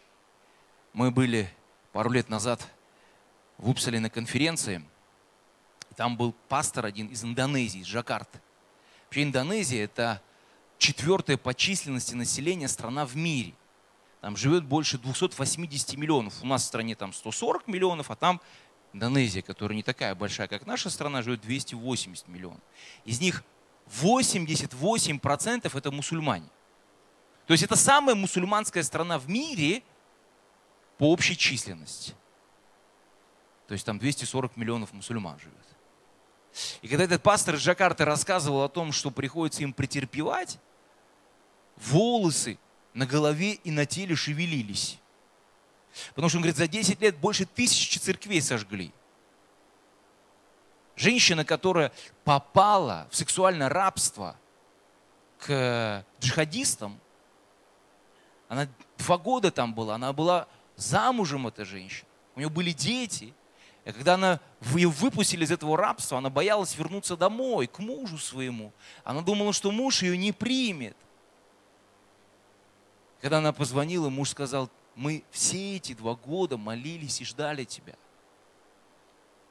[0.91, 1.49] Мы были
[1.93, 2.67] пару лет назад
[3.57, 4.83] в Упсале на конференции.
[5.95, 8.41] Там был пастор один из Индонезии, из Джакарты.
[9.05, 10.21] Вообще Индонезия– это
[10.79, 13.53] четвертая по численности населения страна в мире.
[14.21, 16.33] Там живет больше 280 миллионов.
[16.41, 18.41] У нас в стране там 140 миллионов, а там
[18.91, 22.61] Индонезия, которая не такая большая, как наша страна, живет 280 миллионов.
[23.05, 23.43] Из них
[24.01, 26.49] 88% это мусульмане.
[27.45, 29.83] То есть это самая мусульманская страна в мире
[30.97, 32.13] по общей численности.
[33.67, 35.55] То есть там 240 миллионов мусульман живет.
[36.81, 40.59] И когда этот пастор из Джакарты рассказывал о том, что приходится им претерпевать,
[41.79, 42.57] волосы
[42.93, 44.99] на голове и на теле шевелились.
[46.09, 48.91] Потому что он говорит, за 10 лет больше тысячи церквей сожгли.
[50.95, 51.91] Женщина, которая
[52.25, 54.35] попала в сексуальное рабство
[55.39, 56.99] к джихадистам,
[58.49, 63.33] она два года там была, она была замужем эта женщина, у нее были дети.
[63.85, 64.39] И когда она,
[64.75, 68.73] ее выпустили из этого рабства, она боялась вернуться домой, к мужу своему.
[69.03, 70.97] Она думала, что муж ее не примет.
[73.21, 77.95] Когда она позвонила, муж сказал, мы все эти два года молились и ждали тебя.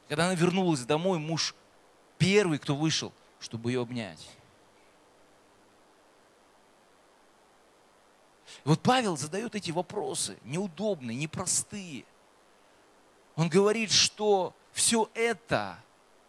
[0.08, 1.54] Когда она вернулась домой, муж
[2.16, 4.28] первый, кто вышел, чтобы ее обнять.
[8.64, 12.04] Вот Павел задает эти вопросы, неудобные, непростые.
[13.36, 15.78] Он говорит, что все это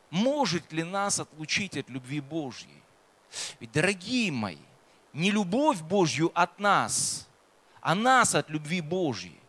[0.09, 2.83] может ли нас отлучить от любви Божьей?
[3.59, 4.57] Ведь, дорогие мои,
[5.13, 7.28] не любовь Божью от нас,
[7.89, 9.39] а нас от любви Божьей.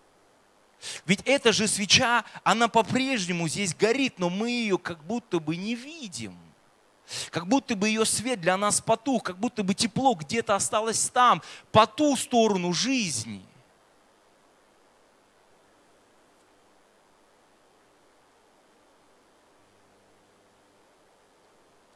[1.04, 5.74] Ведь эта же свеча, она по-прежнему здесь горит, но мы ее как будто бы не
[5.74, 6.34] видим.
[7.28, 11.42] Как будто бы ее свет для нас потух, как будто бы тепло где-то осталось там,
[11.70, 13.44] по ту сторону жизни.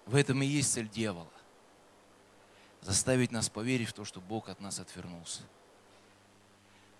[0.05, 1.27] В этом и есть цель дьявола.
[2.83, 5.41] Заставить нас поверить в то, что Бог от нас отвернулся.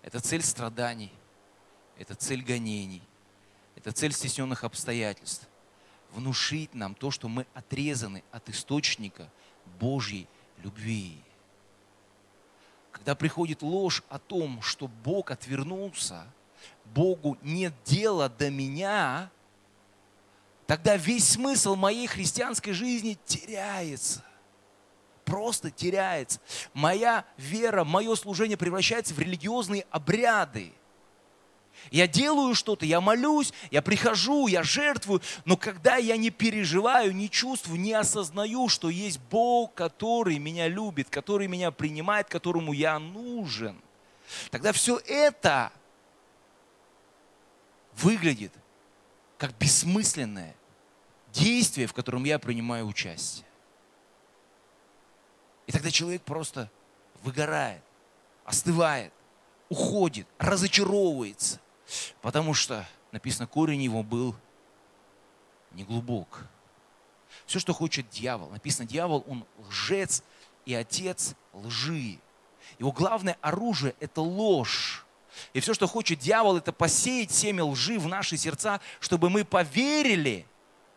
[0.05, 1.11] Это цель страданий,
[1.97, 3.01] это цель гонений,
[3.75, 5.47] это цель стесненных обстоятельств
[6.11, 9.27] внушить нам то, что мы отрезаны от источника
[9.79, 10.27] Божьей
[10.59, 11.17] любви.
[12.91, 16.27] Когда приходит ложь о том, что Бог отвернулся,
[16.93, 19.31] Богу нет дела до меня,
[20.67, 24.23] тогда весь смысл моей христианской жизни теряется.
[25.35, 26.39] Просто теряется.
[26.73, 30.71] Моя вера, мое служение превращается в религиозные обряды–
[31.91, 37.29] я делаю что-то, я молюсь, я прихожу, я жертвую, но когда я не переживаю, не
[37.29, 43.79] чувствую, не осознаю, что есть Бог, который меня любит, который меня принимает, которому я нужен,
[44.51, 45.71] тогда все это
[47.97, 48.53] выглядит
[49.37, 50.55] как бессмысленное
[51.33, 53.44] действие, в котором я принимаю участие.
[55.67, 56.69] И тогда человек просто
[57.23, 57.81] выгорает,
[58.43, 59.13] остывает,
[59.69, 61.59] уходит, разочаровывается.
[62.21, 64.35] Потому что написано, корень его был
[65.71, 66.47] неглубок.
[67.45, 68.49] Все, что хочет дьявол.
[68.49, 70.21] Написано, дьявол, он лжец
[70.65, 72.19] и отец лжи.
[72.77, 75.05] Его главное оружие– это ложь.
[75.53, 80.45] И все, что хочет дьявол, это посеять семя лжи в наши сердца, чтобы мы поверили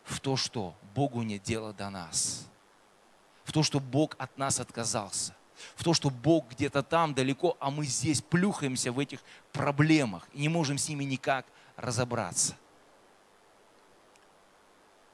[0.03, 2.49] в то, что Богу нет дела до нас.
[3.49, 5.35] В то, что Бог от нас отказался
[5.75, 9.21] в то, что Бог где-то там далеко, а мы здесь плюхаемся в этих
[9.53, 12.57] проблемах и не можем с ними никак разобраться.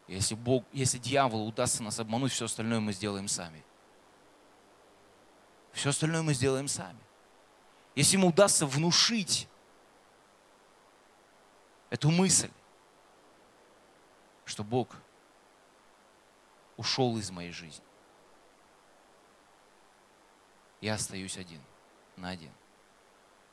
[0.06, 3.64] Если, Бог, если дьяволу удастся нас обмануть, все остальное мы сделаем сами.
[5.72, 6.98] Все остальное мы сделаем сами.
[7.94, 9.48] Если ему удастся внушить
[11.88, 12.50] эту мысль,
[14.44, 14.94] что Бог
[16.76, 17.84] ушел из моей жизни,
[20.84, 21.62] я остаюсь один,
[22.18, 22.52] на один.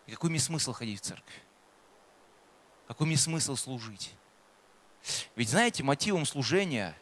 [0.06, 1.42] И какой мне смысл ходить в церковь?
[2.90, 4.14] Какой мне смысл служить?
[5.38, 6.94] Ведь знаете, мотивом служения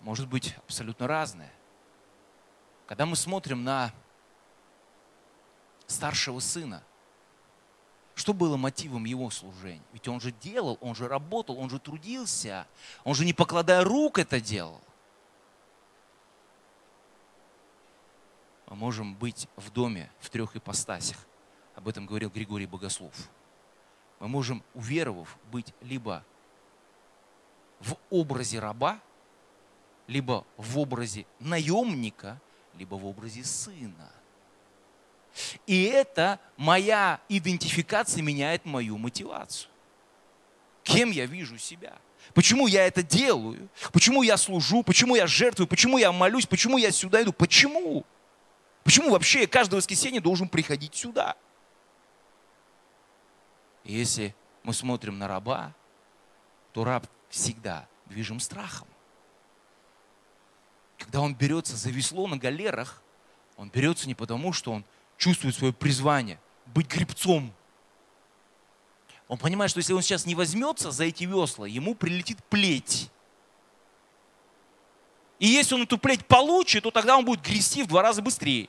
[0.00, 1.52] может быть абсолютно разное.
[2.86, 3.92] Когда мы смотрим на
[5.86, 6.82] старшего сына,
[8.14, 9.84] что было мотивом его служения?
[9.92, 12.66] Ведь он же делал, он же работал, он же трудился,
[13.04, 14.80] он же не покладая рук это делал.
[18.74, 21.18] Можем быть в доме в трех ипостасях.
[21.74, 23.14] Об этом говорил Григорий Богослов.
[24.20, 26.24] Мы можем, уверовав, быть либо
[27.80, 29.00] в образе раба,
[30.06, 32.40] либо в образе наемника,
[32.74, 34.10] либо в образе сына.
[35.66, 39.70] И это моя идентификация меняет мою мотивацию.
[40.82, 41.98] Кем я вижу себя?
[42.34, 43.68] Почему я это делаю?
[43.92, 44.82] Почему я служу?
[44.82, 45.66] Почему я жертвую?
[45.66, 46.46] Почему я молюсь?
[46.46, 47.32] Почему я сюда иду?
[47.32, 47.72] Почему?
[47.72, 48.06] Почему
[49.10, 51.36] вообще я каждое воскресенье должен приходить сюда?
[53.84, 55.74] если мы смотрим на раба,
[56.72, 58.86] то раб всегда движим страхом.
[60.98, 63.02] Когда он берется за весло на галерах,
[63.56, 64.84] он берется не потому, что он
[65.18, 67.52] чувствует свое призвание быть гребцом.
[69.28, 73.10] Он понимает, что если он сейчас не возьмется за эти весла, ему прилетит плеть.
[75.42, 78.68] И если он эту плеть получит, то тогда он будет грести в два раза быстрее.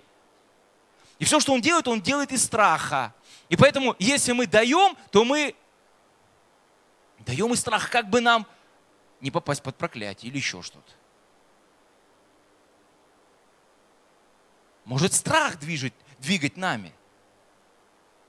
[1.19, 3.13] И все, что он делает, он делает из страха.
[3.47, 5.53] И поэтому, если мы даем, то мы
[7.19, 8.47] даем из страха, как бы нам
[9.21, 10.91] не попасть под проклятие или еще что-то.
[14.83, 16.91] Может страх движет, двигать нами.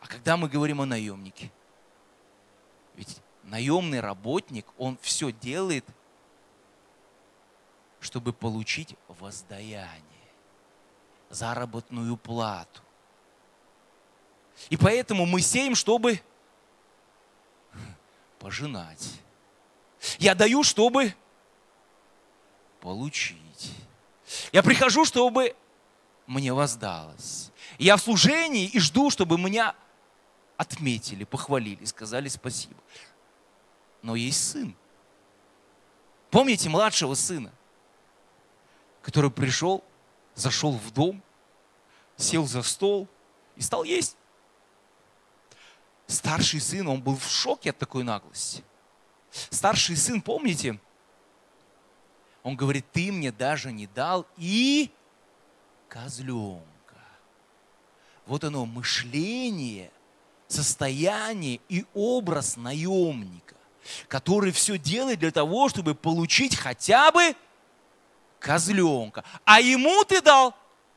[0.00, 1.50] А когда мы говорим о наемнике,
[2.94, 5.86] ведь наемный работник, он все делает,
[8.04, 10.02] чтобы получить воздаяние,
[11.30, 12.82] заработную плату.
[14.68, 16.20] И поэтому мы сеем, чтобы
[18.38, 19.20] пожинать.
[20.18, 21.14] Я даю, чтобы
[22.80, 23.72] получить.
[24.52, 25.56] Я прихожу, чтобы
[26.26, 27.50] мне воздалось.
[27.78, 29.74] Я в служении и жду, чтобы меня
[30.58, 32.76] отметили, похвалили, сказали спасибо.
[34.02, 34.76] Но есть сын.
[36.30, 37.52] Помните младшего сына,
[39.04, 39.84] который пришел,
[40.34, 41.22] зашел в дом,
[42.16, 43.06] сел за стол
[43.54, 44.16] и стал есть.
[46.06, 48.64] Старший сын, он был в шоке от такой наглости.
[49.50, 50.80] Старший сын, помните,
[52.42, 54.90] он говорит, ты мне даже не дал и
[55.88, 56.64] козленка.
[58.24, 59.90] Вот оно, мышление,
[60.48, 63.56] состояние и образ наемника,
[64.08, 67.36] который все делает для того, чтобы получить хотя бы
[68.44, 69.24] козленка.
[69.44, 70.54] А ему ты дал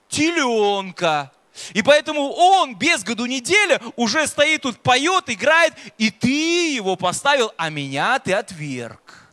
[0.10, 1.32] теленка.
[1.74, 7.52] И поэтому он без году неделя уже стоит тут, поет, играет, и ты его поставил,
[7.58, 9.32] а меня ты отверг.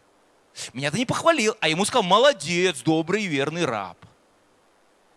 [0.73, 3.99] Меня ты не похвалил, а ему сказал, молодец, добрый и верный раб.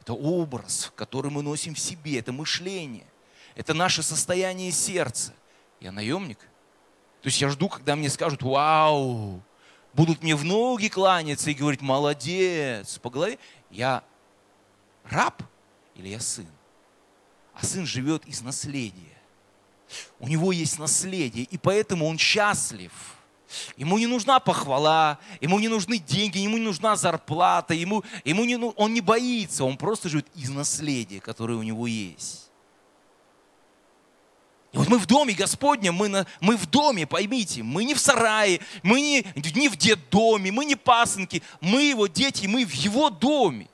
[0.02, 3.06] Это образ, который мы носим в себе, это мышление,
[3.56, 5.34] это наше состояние сердца.
[5.80, 6.40] Я наемник.
[7.22, 9.42] То есть я жду, когда мне скажут, вау,
[9.98, 13.40] будут мне в ноги кланяться и говорить, молодец, по голове.
[13.72, 14.04] Я
[15.04, 15.42] раб
[15.96, 16.48] или я сын?
[17.56, 19.18] А сын живет из наследия.
[20.20, 22.92] У него есть наследие, и поэтому он счастлив.
[23.76, 28.58] Ему не нужна похвала, ему не нужны деньги, ему не нужна зарплата, ему, ему не,
[28.58, 32.47] он не боится, он просто живет из наследия, которое у него есть.
[34.74, 38.00] И вот мы в доме Господнем, мы, на, мы в доме, поймите, мы не в
[38.00, 43.10] сарае, мы не, не в детдоме, мы не пасынки, мы его дети, мы в его
[43.10, 43.70] доме.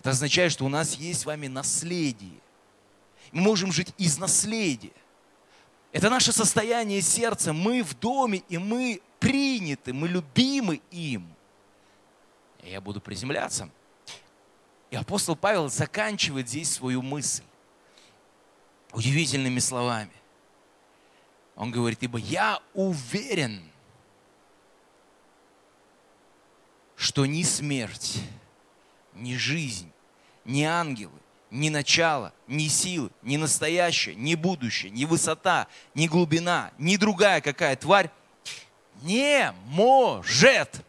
[0.00, 2.40] Это означает, что у нас есть с вами наследие.
[3.32, 4.92] Мы можем жить из наследия.
[5.92, 7.52] Это наше состояние сердца.
[7.52, 11.28] Мы в доме, и мы приняты, мы любимы им.
[12.62, 13.68] Я буду приземляться.
[14.90, 17.42] И апостол Павел заканчивает здесь свою мысль
[18.92, 20.12] удивительными словами.
[21.54, 23.62] Он говорит, ибо я уверен,
[26.96, 28.20] что ни смерть,
[29.14, 29.90] ни жизнь,
[30.44, 31.18] ни ангелы,
[31.50, 37.76] ни начало, ни силы, ни настоящее, ни будущее, ни высота, ни глубина, ни другая какая
[37.76, 38.10] тварь
[39.02, 40.84] не может.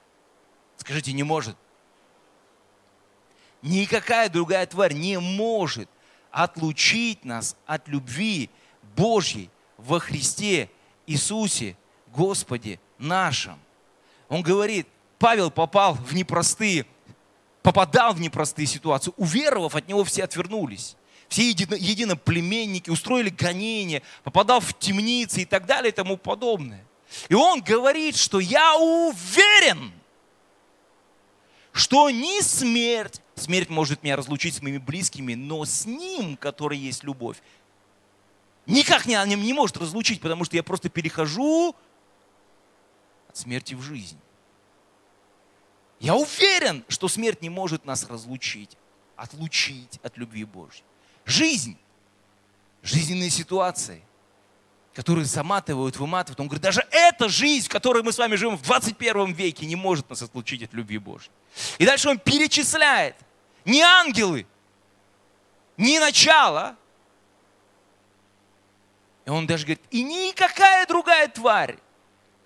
[0.77, 1.57] Скажите, не может.
[3.61, 5.89] Никакая другая тварь не может
[6.37, 8.51] отлучить нас от любви
[8.95, 10.69] Божьей во Христе
[11.07, 11.75] Иисусе,
[12.13, 13.59] Господе нашем.
[14.29, 16.85] Он говорит, Павел попал в непростые
[17.63, 19.11] попадал в непростые ситуации.
[19.17, 20.95] Уверовав, от него все отвернулись.
[21.27, 26.85] Все едино, единоплеменники устроили гонения, попадал в темницы и так далее и тому подобное.
[27.27, 29.91] И он говорит, что я уверен,
[31.73, 37.03] что ни смерть, смерть может меня разлучить с моими близкими, но с ним, который есть
[37.03, 37.37] любовь,
[38.65, 41.75] никак не, не может разлучить, потому что я просто перехожу
[43.29, 44.19] от смерти в жизнь.
[45.99, 48.77] Я уверен, что смерть не может нас разлучить,
[49.15, 50.83] отлучить от любви Божьей.
[51.25, 51.77] Жизнь,
[52.83, 54.03] жизненные ситуации,
[54.97, 56.39] которые заматывают, выматывают.
[56.39, 59.75] Он говорит, даже эта жизнь, в которой мы с вами живем в 21 веке, не
[59.75, 61.29] может нас отлучить от любви Божьей.
[61.77, 63.15] И дальше он перечисляет.
[63.63, 64.47] Не ангелы,
[65.77, 66.75] не начало.
[69.27, 71.77] И он даже говорит, и никакая другая тварь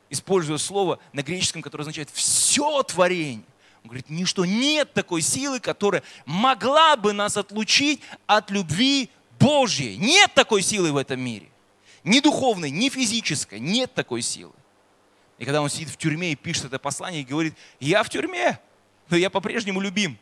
[0.10, 3.45] используя слово на греческом, которое означает «все творение».
[3.84, 9.95] Он говорит, ничто, нет такой силы, которая могла бы нас отлучить от любви Божьей.
[9.95, 11.51] Нет такой силы в этом мире.
[12.04, 13.60] Ни духовной, ни физической.
[13.60, 14.54] Нет такой силы.
[15.38, 18.60] И когда он сидит в тюрьме и пишет это послание и говорит, я в тюрьме,
[19.10, 20.18] но я по-прежнему любим.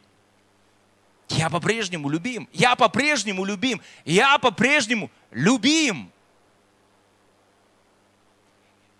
[1.30, 2.50] Я по-прежнему любим.
[2.54, 3.82] Я по-прежнему любим.
[4.04, 6.12] Я по-прежнему любим.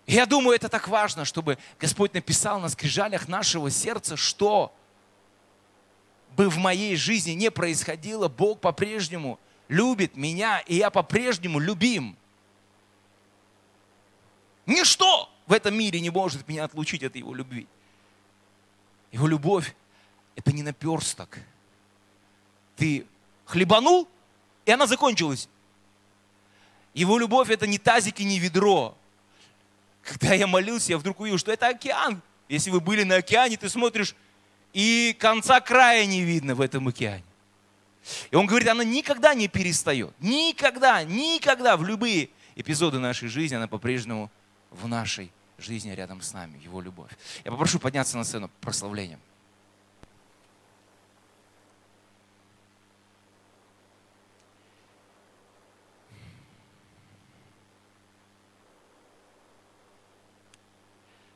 [0.06, 4.74] Я думаю, это так важно, чтобы Господь написал на скрижалях нашего сердца, что
[6.36, 12.16] бы в моей жизни не происходило, Бог по-прежнему любит меня, и я по-прежнему любим.
[14.66, 17.66] Ничто в этом мире не может меня отлучить от Его любви.
[19.12, 19.74] Его любовь–
[20.36, 21.38] это не наперсток.
[22.76, 23.06] Ты
[23.44, 24.08] хлебанул,
[24.64, 25.48] и она закончилась.
[26.94, 28.96] Его любовь это не тазик и не ведро.
[30.02, 32.22] Когда я молился, я вдруг увидел, что это океан.
[32.48, 34.14] Если вы были на океане, ты смотришь,
[34.72, 37.24] и конца края не видно в этом океане.
[38.30, 40.12] И он говорит, она никогда не перестает.
[40.20, 44.30] Никогда, никогда в любые эпизоды нашей жизни она по-прежнему
[44.70, 47.10] в нашей жизни рядом с нами, Его любовь.
[47.44, 49.20] Я попрошу подняться на сцену прославлением.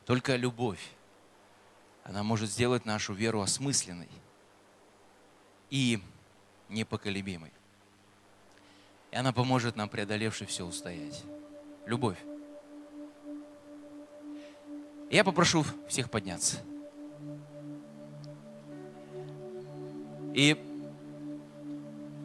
[0.05, 0.91] Только любовь,
[2.03, 4.09] она может сделать нашу веру осмысленной
[5.71, 5.99] и
[6.69, 7.51] непоколебимой.
[9.09, 11.23] И она поможет нам, преодолевши все, устоять.
[11.87, 12.19] Любовь.
[15.09, 16.57] Я попрошу всех подняться.
[20.33, 20.57] И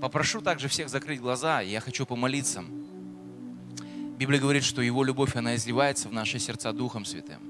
[0.00, 1.60] попрошу также всех закрыть глаза.
[1.60, 2.64] Я хочу помолиться.
[4.18, 7.40] Библия говорит, что Его любовь, она изливается в наши сердца Духом Святым.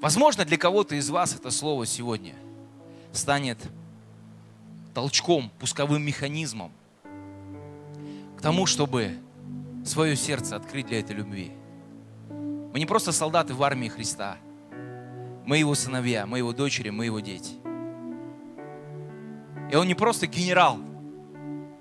[0.00, 2.34] Возможно, для кого-то из вас это слово сегодня
[3.12, 3.58] станет
[4.94, 6.72] толчком, пусковым механизмом
[8.36, 9.16] к тому, чтобы
[9.84, 11.52] свое сердце открыть для этой любви.
[12.72, 14.38] Мы не просто солдаты в армии Христа.
[15.44, 17.54] Мы его сыновья, мы его дочери, мы его дети.
[19.70, 20.78] И он не просто генерал,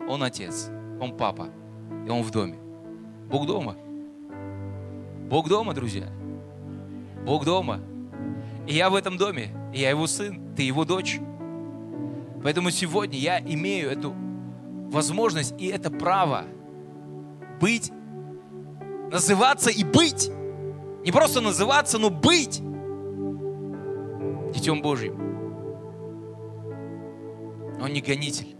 [0.07, 0.69] он отец,
[0.99, 1.49] он папа,
[2.05, 2.57] и он в доме.
[3.29, 3.75] Бог дома.
[5.29, 6.07] Бог дома, друзья.
[7.25, 7.79] Бог дома.
[8.67, 11.19] И я в этом доме, и я его сын, ты его дочь.
[12.43, 14.13] Поэтому сегодня я имею эту
[14.89, 16.45] возможность и это право
[17.61, 17.91] быть,
[19.09, 20.31] называться и быть.
[21.03, 22.61] Не просто называться, но быть
[24.53, 25.19] Детем Божьим.
[27.81, 28.55] Он не гонитель.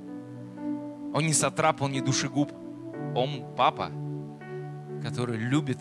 [1.14, 2.52] Он не сатрап, он не душегуб.
[3.16, 3.92] Он папа,
[5.04, 5.78] который любит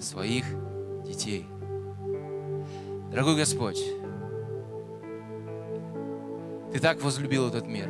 [0.00, 0.44] своих
[1.06, 1.46] детей.
[3.10, 3.82] Дорогой Господь,
[6.72, 7.88] Ты так возлюбил этот мир,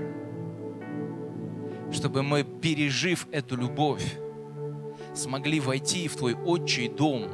[1.91, 4.19] чтобы мы, пережив эту любовь,
[5.19, 7.29] смогли войти в Твой отчий дом,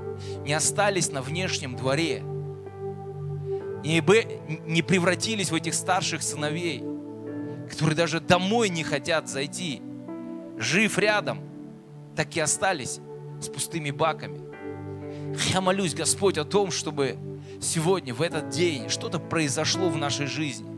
[0.44, 2.22] не остались на внешнем дворе,
[3.84, 6.82] не, превратились в этих старших сыновей,
[7.70, 9.82] которые даже домой не хотят зайти,
[10.56, 11.40] жив рядом,
[12.16, 13.00] так и остались
[13.40, 14.40] с пустыми баками.
[15.52, 17.18] Я молюсь, Господь, о том, чтобы
[17.60, 20.74] сегодня, в этот день, что-то произошло в нашей жизни.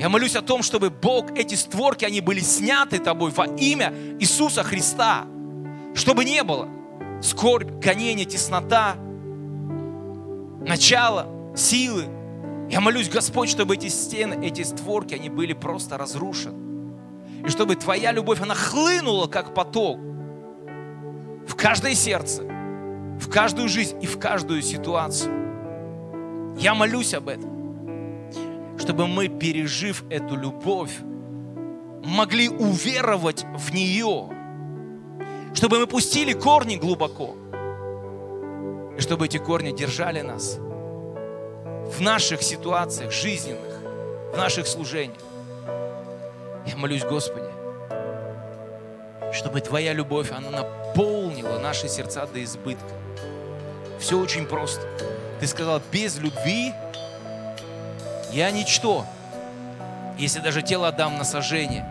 [0.00, 4.64] Я молюсь о том, чтобы Бог, эти створки, они были сняты Тобой во имя Иисуса
[4.64, 5.26] Христа.
[5.94, 6.68] Чтобы не было
[7.22, 8.96] скорбь, гонение, теснота,
[10.60, 11.26] начало,
[11.56, 12.06] силы.
[12.70, 16.62] Я молюсь, Господь, чтобы эти стены, эти створки, они были просто разрушены.
[17.46, 19.98] И чтобы Твоя любовь, она хлынула, как поток,
[21.46, 25.32] в каждое сердце, в каждую жизнь и в каждую ситуацию.
[26.58, 27.50] Я молюсь об этом,
[28.78, 30.96] чтобы мы, пережив эту любовь,
[32.04, 34.28] могли уверовать в нее,
[35.54, 37.34] чтобы мы пустили корни глубоко,
[38.96, 43.80] и чтобы эти корни держали нас в наших ситуациях жизненных,
[44.32, 45.22] в наших служениях.
[46.66, 47.50] Я молюсь, Господи,
[49.32, 52.94] чтобы Твоя любовь, она наполнила наши сердца до избытка.
[53.98, 54.82] Все очень просто.
[55.40, 56.72] Ты сказал, без любви
[58.32, 59.04] я ничто.
[60.18, 61.86] Если даже тело отдам на сожжение,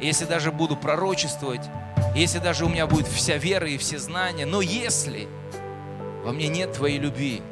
[0.00, 1.68] если даже буду пророчествовать,
[2.14, 5.28] если даже у меня будет вся вера и все знания, но если
[6.24, 7.42] во мне нет Твоей любви,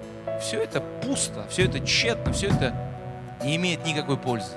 [0.40, 2.74] все это пусто, все это тщетно, все это
[3.42, 4.52] не имеет никакой пользы.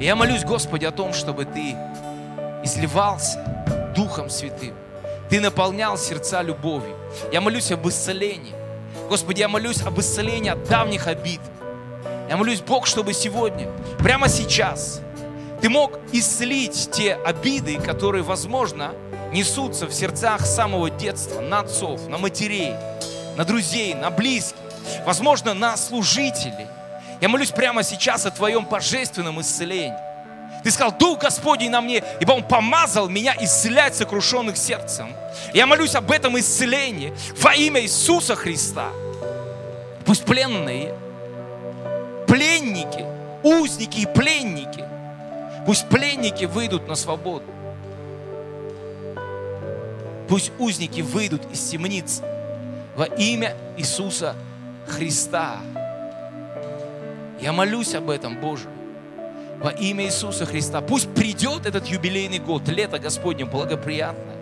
[0.00, 1.76] И я молюсь, Господи, о том, чтобы Ты
[2.64, 3.38] изливался
[3.94, 4.74] Духом Святым.
[5.28, 6.96] Ты наполнял сердца любовью.
[7.32, 8.54] Я молюсь об исцелении.
[9.08, 11.40] Господи, я молюсь об исцелении от давних обид.
[12.28, 13.68] Я молюсь, Бог, чтобы сегодня,
[13.98, 15.00] прямо сейчас,
[15.62, 18.92] Ты мог исцелить те обиды, которые, возможно,
[19.32, 22.74] несутся в сердцах с самого детства, на отцов, на матерей,
[23.36, 24.58] на друзей, на близких,
[25.06, 26.66] возможно, на служителей.
[27.20, 29.96] Я молюсь прямо сейчас о Твоем божественном исцелении.
[30.64, 35.14] Ты сказал, Дух Господень на мне, ибо Он помазал меня исцелять сокрушенных сердцем.
[35.54, 38.88] Я молюсь об этом исцелении во имя Иисуса Христа.
[40.04, 40.92] Пусть пленные,
[42.26, 43.06] пленники,
[43.44, 44.91] узники и пленники,
[45.66, 47.44] пусть пленники выйдут на свободу.
[50.28, 52.22] Пусть узники выйдут из темниц
[52.96, 54.34] во имя Иисуса
[54.88, 55.58] Христа.
[57.40, 58.68] Я молюсь об этом, Боже.
[59.60, 60.80] Во имя Иисуса Христа.
[60.80, 64.36] Пусть придет этот юбилейный год, лето Господне благоприятное.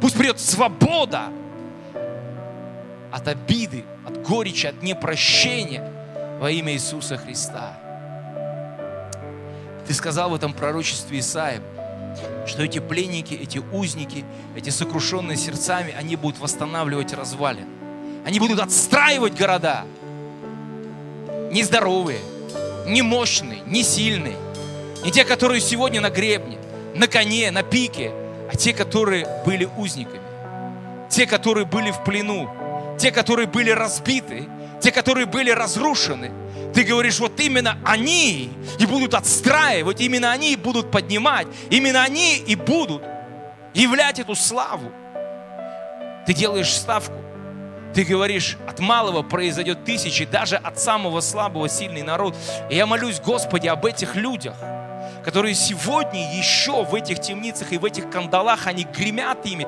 [0.00, 1.24] Пусть придет свобода
[3.10, 5.92] от обиды, от горечи, от непрощения
[6.40, 7.76] во имя Иисуса Христа.
[9.88, 11.62] Ты сказал в этом пророчестве Исаия,
[12.46, 14.22] что эти пленники, эти узники,
[14.54, 17.66] эти сокрушенные сердцами, они будут восстанавливать развалины.
[18.26, 19.84] Они будут отстраивать города.
[21.50, 22.20] Нездоровые,
[22.86, 24.36] не мощные, не сильные.
[25.02, 26.58] Не те, которые сегодня на гребне,
[26.94, 28.12] на коне, на пике,
[28.52, 30.20] а те, которые были узниками.
[31.08, 32.50] Те, которые были в плену.
[32.98, 34.48] Те, которые были разбиты.
[34.82, 36.30] Те, которые были разрушены.
[36.74, 42.36] Ты говоришь, вот именно они и будут отстраивать, именно они и будут поднимать, именно они
[42.36, 43.02] и будут
[43.74, 44.92] являть эту славу.
[46.26, 47.16] Ты делаешь ставку.
[47.94, 52.36] Ты говоришь, от малого произойдет тысячи, даже от самого слабого сильный народ.
[52.70, 54.54] И я молюсь, Господи, об этих людях,
[55.24, 59.66] которые сегодня еще в этих темницах и в этих кандалах, они гремят ими.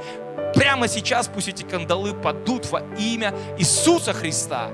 [0.55, 4.69] Прямо сейчас пусть эти кандалы падут во имя Иисуса Христа.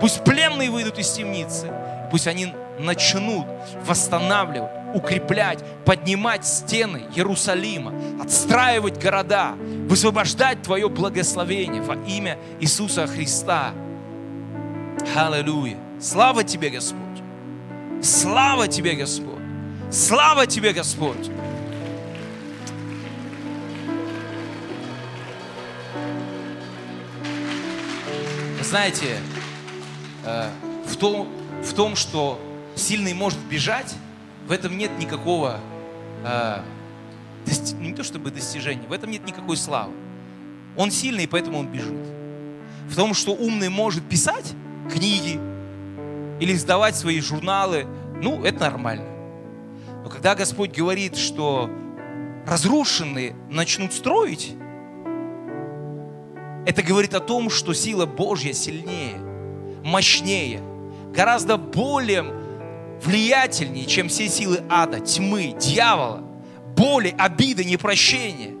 [0.00, 1.72] Пусть пленные выйдут из темницы.
[2.10, 3.46] Пусть они начнут
[3.86, 7.92] восстанавливать, укреплять, поднимать стены Иерусалима,
[8.22, 9.54] отстраивать города,
[9.88, 13.72] высвобождать Твое благословение во имя Иисуса Христа.
[15.14, 15.78] Аллилуйя.
[16.00, 17.00] Слава Тебе, Господь.
[18.02, 19.40] Слава Тебе, Господь.
[19.90, 21.30] Слава Тебе, Господь.
[28.74, 29.18] знаете,
[30.24, 31.28] в том,
[31.62, 32.40] в том, что
[32.74, 33.94] сильный может бежать,
[34.46, 35.60] в этом нет никакого,
[36.24, 36.60] э,
[37.78, 39.92] не то чтобы достижения, в этом нет никакой славы.
[40.76, 41.94] Он сильный, поэтому он бежит.
[42.88, 44.52] В том, что умный может писать
[44.92, 45.38] книги
[46.40, 47.86] или сдавать свои журналы,
[48.20, 49.06] ну, это нормально.
[50.02, 51.70] Но когда Господь говорит, что
[52.46, 54.54] разрушенные начнут строить,
[56.66, 59.18] это говорит о том, что сила Божья сильнее,
[59.84, 60.60] мощнее,
[61.12, 62.24] гораздо более
[63.02, 66.22] влиятельнее, чем все силы ада, тьмы, дьявола,
[66.74, 68.54] боли, обиды, непрощения.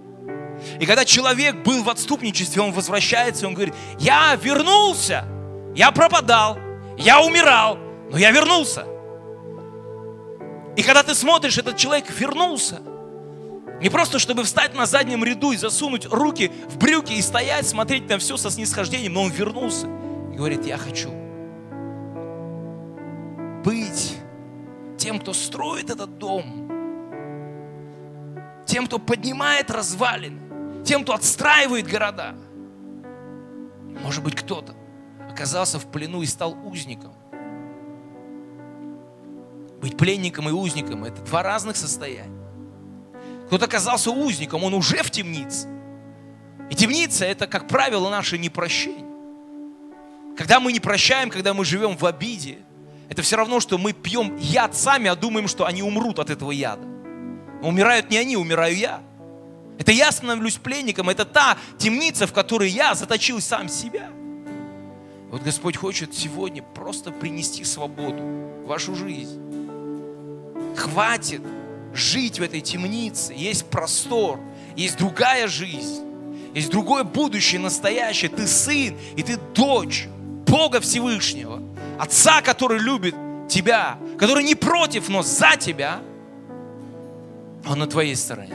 [0.78, 5.24] И когда человек был в отступничестве, он возвращается, он говорит, я вернулся,
[5.74, 6.58] я пропадал,
[6.98, 7.78] я умирал,
[8.10, 8.86] но я вернулся.
[10.76, 12.80] И когда ты смотришь, этот человек вернулся.
[13.80, 18.08] Не просто, чтобы встать на заднем ряду и засунуть руки в брюки и стоять, смотреть
[18.08, 19.88] на все со снисхождением, но он вернулся
[20.34, 21.10] и говорит, я хочу
[23.62, 24.18] быть
[24.98, 26.68] тем, кто строит этот дом,
[28.66, 32.34] тем, кто поднимает развалины, тем, кто отстраивает города.
[34.02, 34.74] Может быть, кто-то
[35.30, 37.14] оказался в плену и стал узником.
[39.80, 42.42] Быть пленником и узником– это два разных состояния.
[43.46, 45.68] Кто-то оказался узником, он уже в темнице.
[46.70, 49.03] И темница– это, как правило, наше непрощение.
[50.36, 52.58] Когда мы не прощаем, когда мы живем в обиде,
[53.08, 56.50] это все равно, что мы пьем яд сами, а думаем, что они умрут от этого
[56.50, 56.86] яда.
[57.62, 59.00] Умирают не они, умираю я.
[59.78, 64.10] Это я становлюсь пленником, это та темница, в которой я заточил сам себя.
[65.30, 69.40] Вот Господь хочет сегодня просто принести свободу в вашу жизнь.
[70.76, 71.42] Хватит
[71.92, 73.32] жить в этой темнице.
[73.34, 74.38] Есть простор,
[74.76, 76.04] есть другая жизнь,
[76.54, 78.30] есть другое будущее, настоящее.
[78.30, 80.08] Ты сын и ты дочь
[80.54, 81.60] Бога Всевышнего,
[81.98, 83.16] Отца, который любит
[83.48, 85.98] тебя, который не против, но за тебя.
[87.66, 88.54] Он на твоей стороне.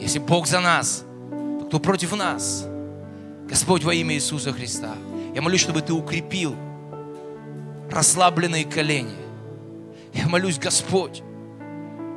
[0.00, 1.04] Если Бог за нас,
[1.60, 2.66] то кто против нас?
[3.48, 4.96] Господь во имя Иисуса Христа.
[5.32, 6.56] Я молюсь, чтобы ты укрепил
[7.88, 9.14] расслабленные колени.
[10.12, 11.22] Я молюсь, Господь,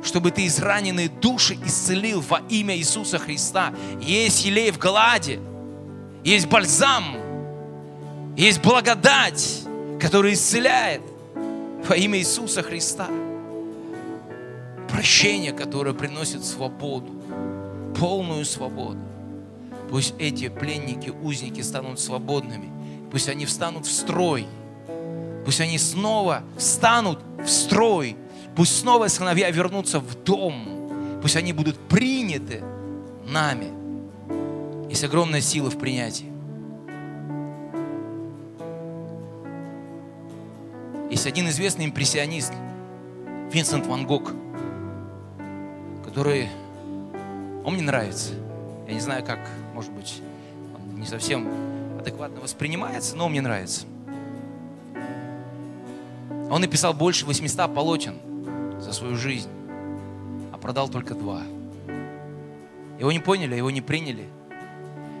[0.02, 3.72] чтобы ты израненные души исцелил во имя Иисуса Христа.
[4.00, 5.38] Есть елей в Галаде,
[6.24, 7.27] есть бальзам,
[8.38, 9.62] есть благодать,
[10.00, 11.02] которая исцеляет
[11.86, 13.08] во имя Иисуса Христа.
[14.90, 17.12] Прощение, которое приносит свободу,
[17.98, 18.98] полную свободу.
[19.90, 22.70] Пусть эти пленники, узники станут свободными.
[23.10, 24.46] Пусть они встанут в строй.
[25.44, 28.16] Пусть они снова встанут в строй
[28.58, 31.20] Пусть снова сыновья вернутся в дом.
[31.22, 32.60] Пусть они будут приняты
[33.24, 33.68] нами.
[34.90, 36.32] Есть огромная сила в принятии.
[41.10, 42.52] Есть один известный импрессионист,
[43.50, 44.30] Винсент Ван Гог,
[46.04, 46.50] который,
[47.64, 48.34] он мне нравится.
[48.86, 49.38] Я не знаю, как,
[49.72, 50.20] может быть,
[50.74, 51.48] он не совсем
[51.98, 53.86] адекватно воспринимается, но он мне нравится.
[56.50, 58.16] Он написал больше 800 полотен
[58.78, 59.48] за свою жизнь,
[60.52, 61.40] а продал только два.
[62.98, 64.28] Его не поняли, его не приняли.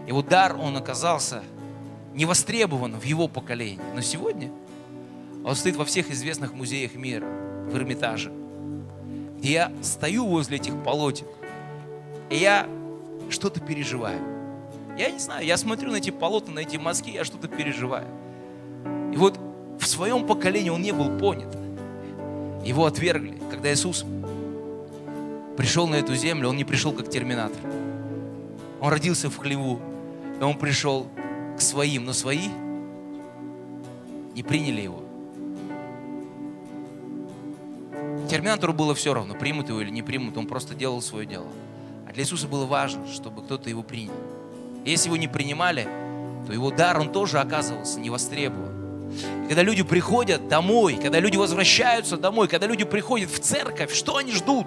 [0.06, 1.42] Его дар, он оказался
[2.12, 3.80] не востребован в его поколении.
[3.94, 4.50] Но сегодня
[5.48, 7.26] он стоит во всех известных музеях мира,
[7.70, 8.30] в Эрмитаже,
[9.38, 11.26] где я стою возле этих полотен,
[12.28, 12.68] и я
[13.30, 14.20] что-то переживаю.
[14.98, 18.06] Я не знаю, я смотрю на эти полотна, на эти мазки, я что-то переживаю.
[19.14, 19.40] И вот
[19.80, 21.56] в своем поколении он не был понят.
[22.62, 23.40] Его отвергли.
[23.50, 24.04] Когда Иисус
[25.56, 27.60] пришел на эту землю, он не пришел как терминатор.
[28.82, 29.80] Он родился в хлеву,
[30.38, 31.06] и он пришел
[31.56, 32.48] к своим, но свои
[34.34, 35.07] не приняли его.
[38.28, 41.46] Терминатору было все равно, примут его или не примут, он просто делал свое дело.
[42.06, 44.12] А для Иисуса было важно, чтобы кто-то его принял.
[44.84, 45.88] Если его не принимали,
[46.46, 49.10] то его дар, он тоже оказывался невостребован.
[49.44, 54.16] И когда люди приходят домой, когда люди возвращаются домой, когда люди приходят в церковь, что
[54.16, 54.66] они ждут?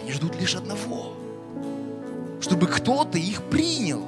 [0.00, 1.12] Они ждут лишь одного,
[2.40, 4.06] чтобы кто-то их принял.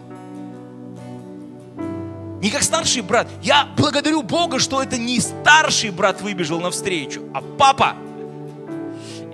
[2.40, 3.28] Не как старший брат.
[3.42, 7.96] Я благодарю Бога, что это не старший брат выбежал навстречу, а папа.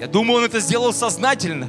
[0.01, 1.69] Я думаю, он это сделал сознательно.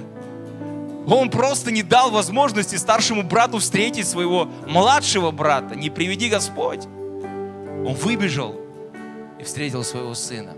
[1.07, 5.75] Он просто не дал возможности старшему брату встретить своего младшего брата.
[5.75, 6.85] Не приведи Господь.
[6.85, 8.55] Он выбежал
[9.39, 10.53] и встретил своего сына.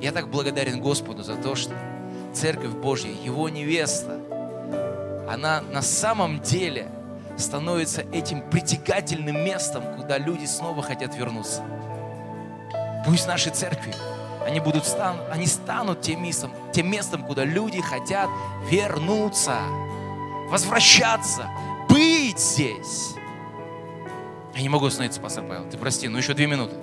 [0.00, 1.74] Я так благодарен Господу за то, что
[2.32, 4.20] Церковь Божья, Его невеста,
[5.28, 6.88] она на самом деле–
[7.36, 11.62] становится этим притягательным местом, куда люди снова хотят вернуться.
[13.04, 13.94] Пусть наши церкви,
[14.44, 18.28] они, будут стан, они станут тем местом, тем местом, куда люди хотят
[18.70, 19.58] вернуться,
[20.48, 21.48] возвращаться,
[21.88, 23.14] быть здесь.
[24.54, 26.74] Я не могу остановиться, пастор Павел, ты прости, но еще две минуты.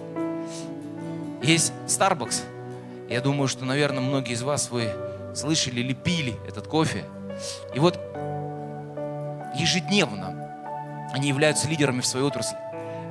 [1.42, 2.44] Есть Starbucks.
[3.10, 4.90] Я думаю, что, наверное, многие из вас, вы
[5.36, 7.06] слышали или пили этот кофе.
[7.74, 8.00] И вот
[9.56, 10.43] ежедневно
[11.14, 12.58] они являются лидерами в своей отрасли.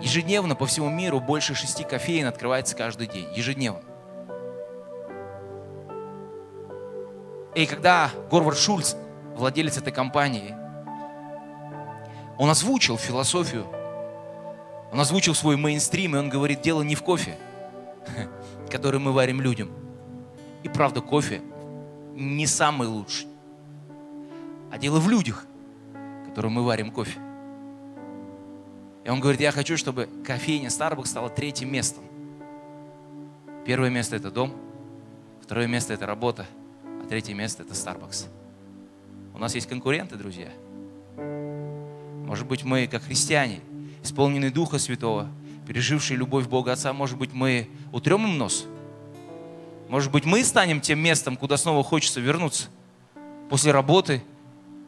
[0.00, 3.28] Ежедневно по всему миру больше шести кофеин открывается каждый день.
[3.32, 3.82] Ежедневно.
[7.55, 8.96] И когда Горвард Шульц,
[9.36, 10.53] владелец этой компании,
[12.38, 13.66] он озвучил философию,
[14.90, 17.36] он озвучил свой мейнстрим, и он говорит, дело не в кофе,
[18.68, 19.70] который мы варим людям.
[20.64, 21.40] И правда, кофе
[22.14, 23.28] не самый лучший,
[24.72, 25.46] а дело в людях,
[26.26, 27.20] которым мы варим кофе.
[29.05, 32.05] И он говорит, я хочу, чтобы кофейня Starbucks стала третьим местом.
[33.64, 34.55] Первое место– это дом,
[35.40, 36.46] второе место– это работа,
[36.84, 38.26] а третье место– это Starbucks.
[39.34, 40.50] У нас есть конкуренты, друзья.
[42.26, 43.61] Может быть, мы, как христиане,
[44.03, 45.28] исполненные Духа Святого,
[45.66, 48.66] пережившие любовь Бога Отца, может быть, мы утрем им нос?
[49.88, 52.68] Может быть, мы станем тем местом, куда снова хочется вернуться?
[53.50, 54.22] После работы,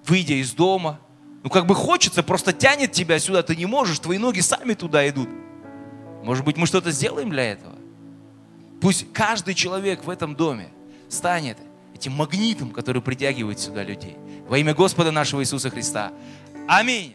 [0.06, 0.98] выйдя из дома,
[1.44, 5.06] ну, как бы хочется, просто тянет тебя сюда, ты не можешь, твои ноги сами туда
[5.06, 5.28] идут.
[6.22, 7.74] Может быть, мы что-то сделаем для этого?
[8.80, 10.70] Пусть каждый человек в этом доме
[11.10, 11.58] станет
[11.94, 14.16] этим магнитом, который притягивает сюда людей.
[14.48, 16.14] Во имя Господа нашего Иисуса Христа.
[16.66, 17.14] Аминь.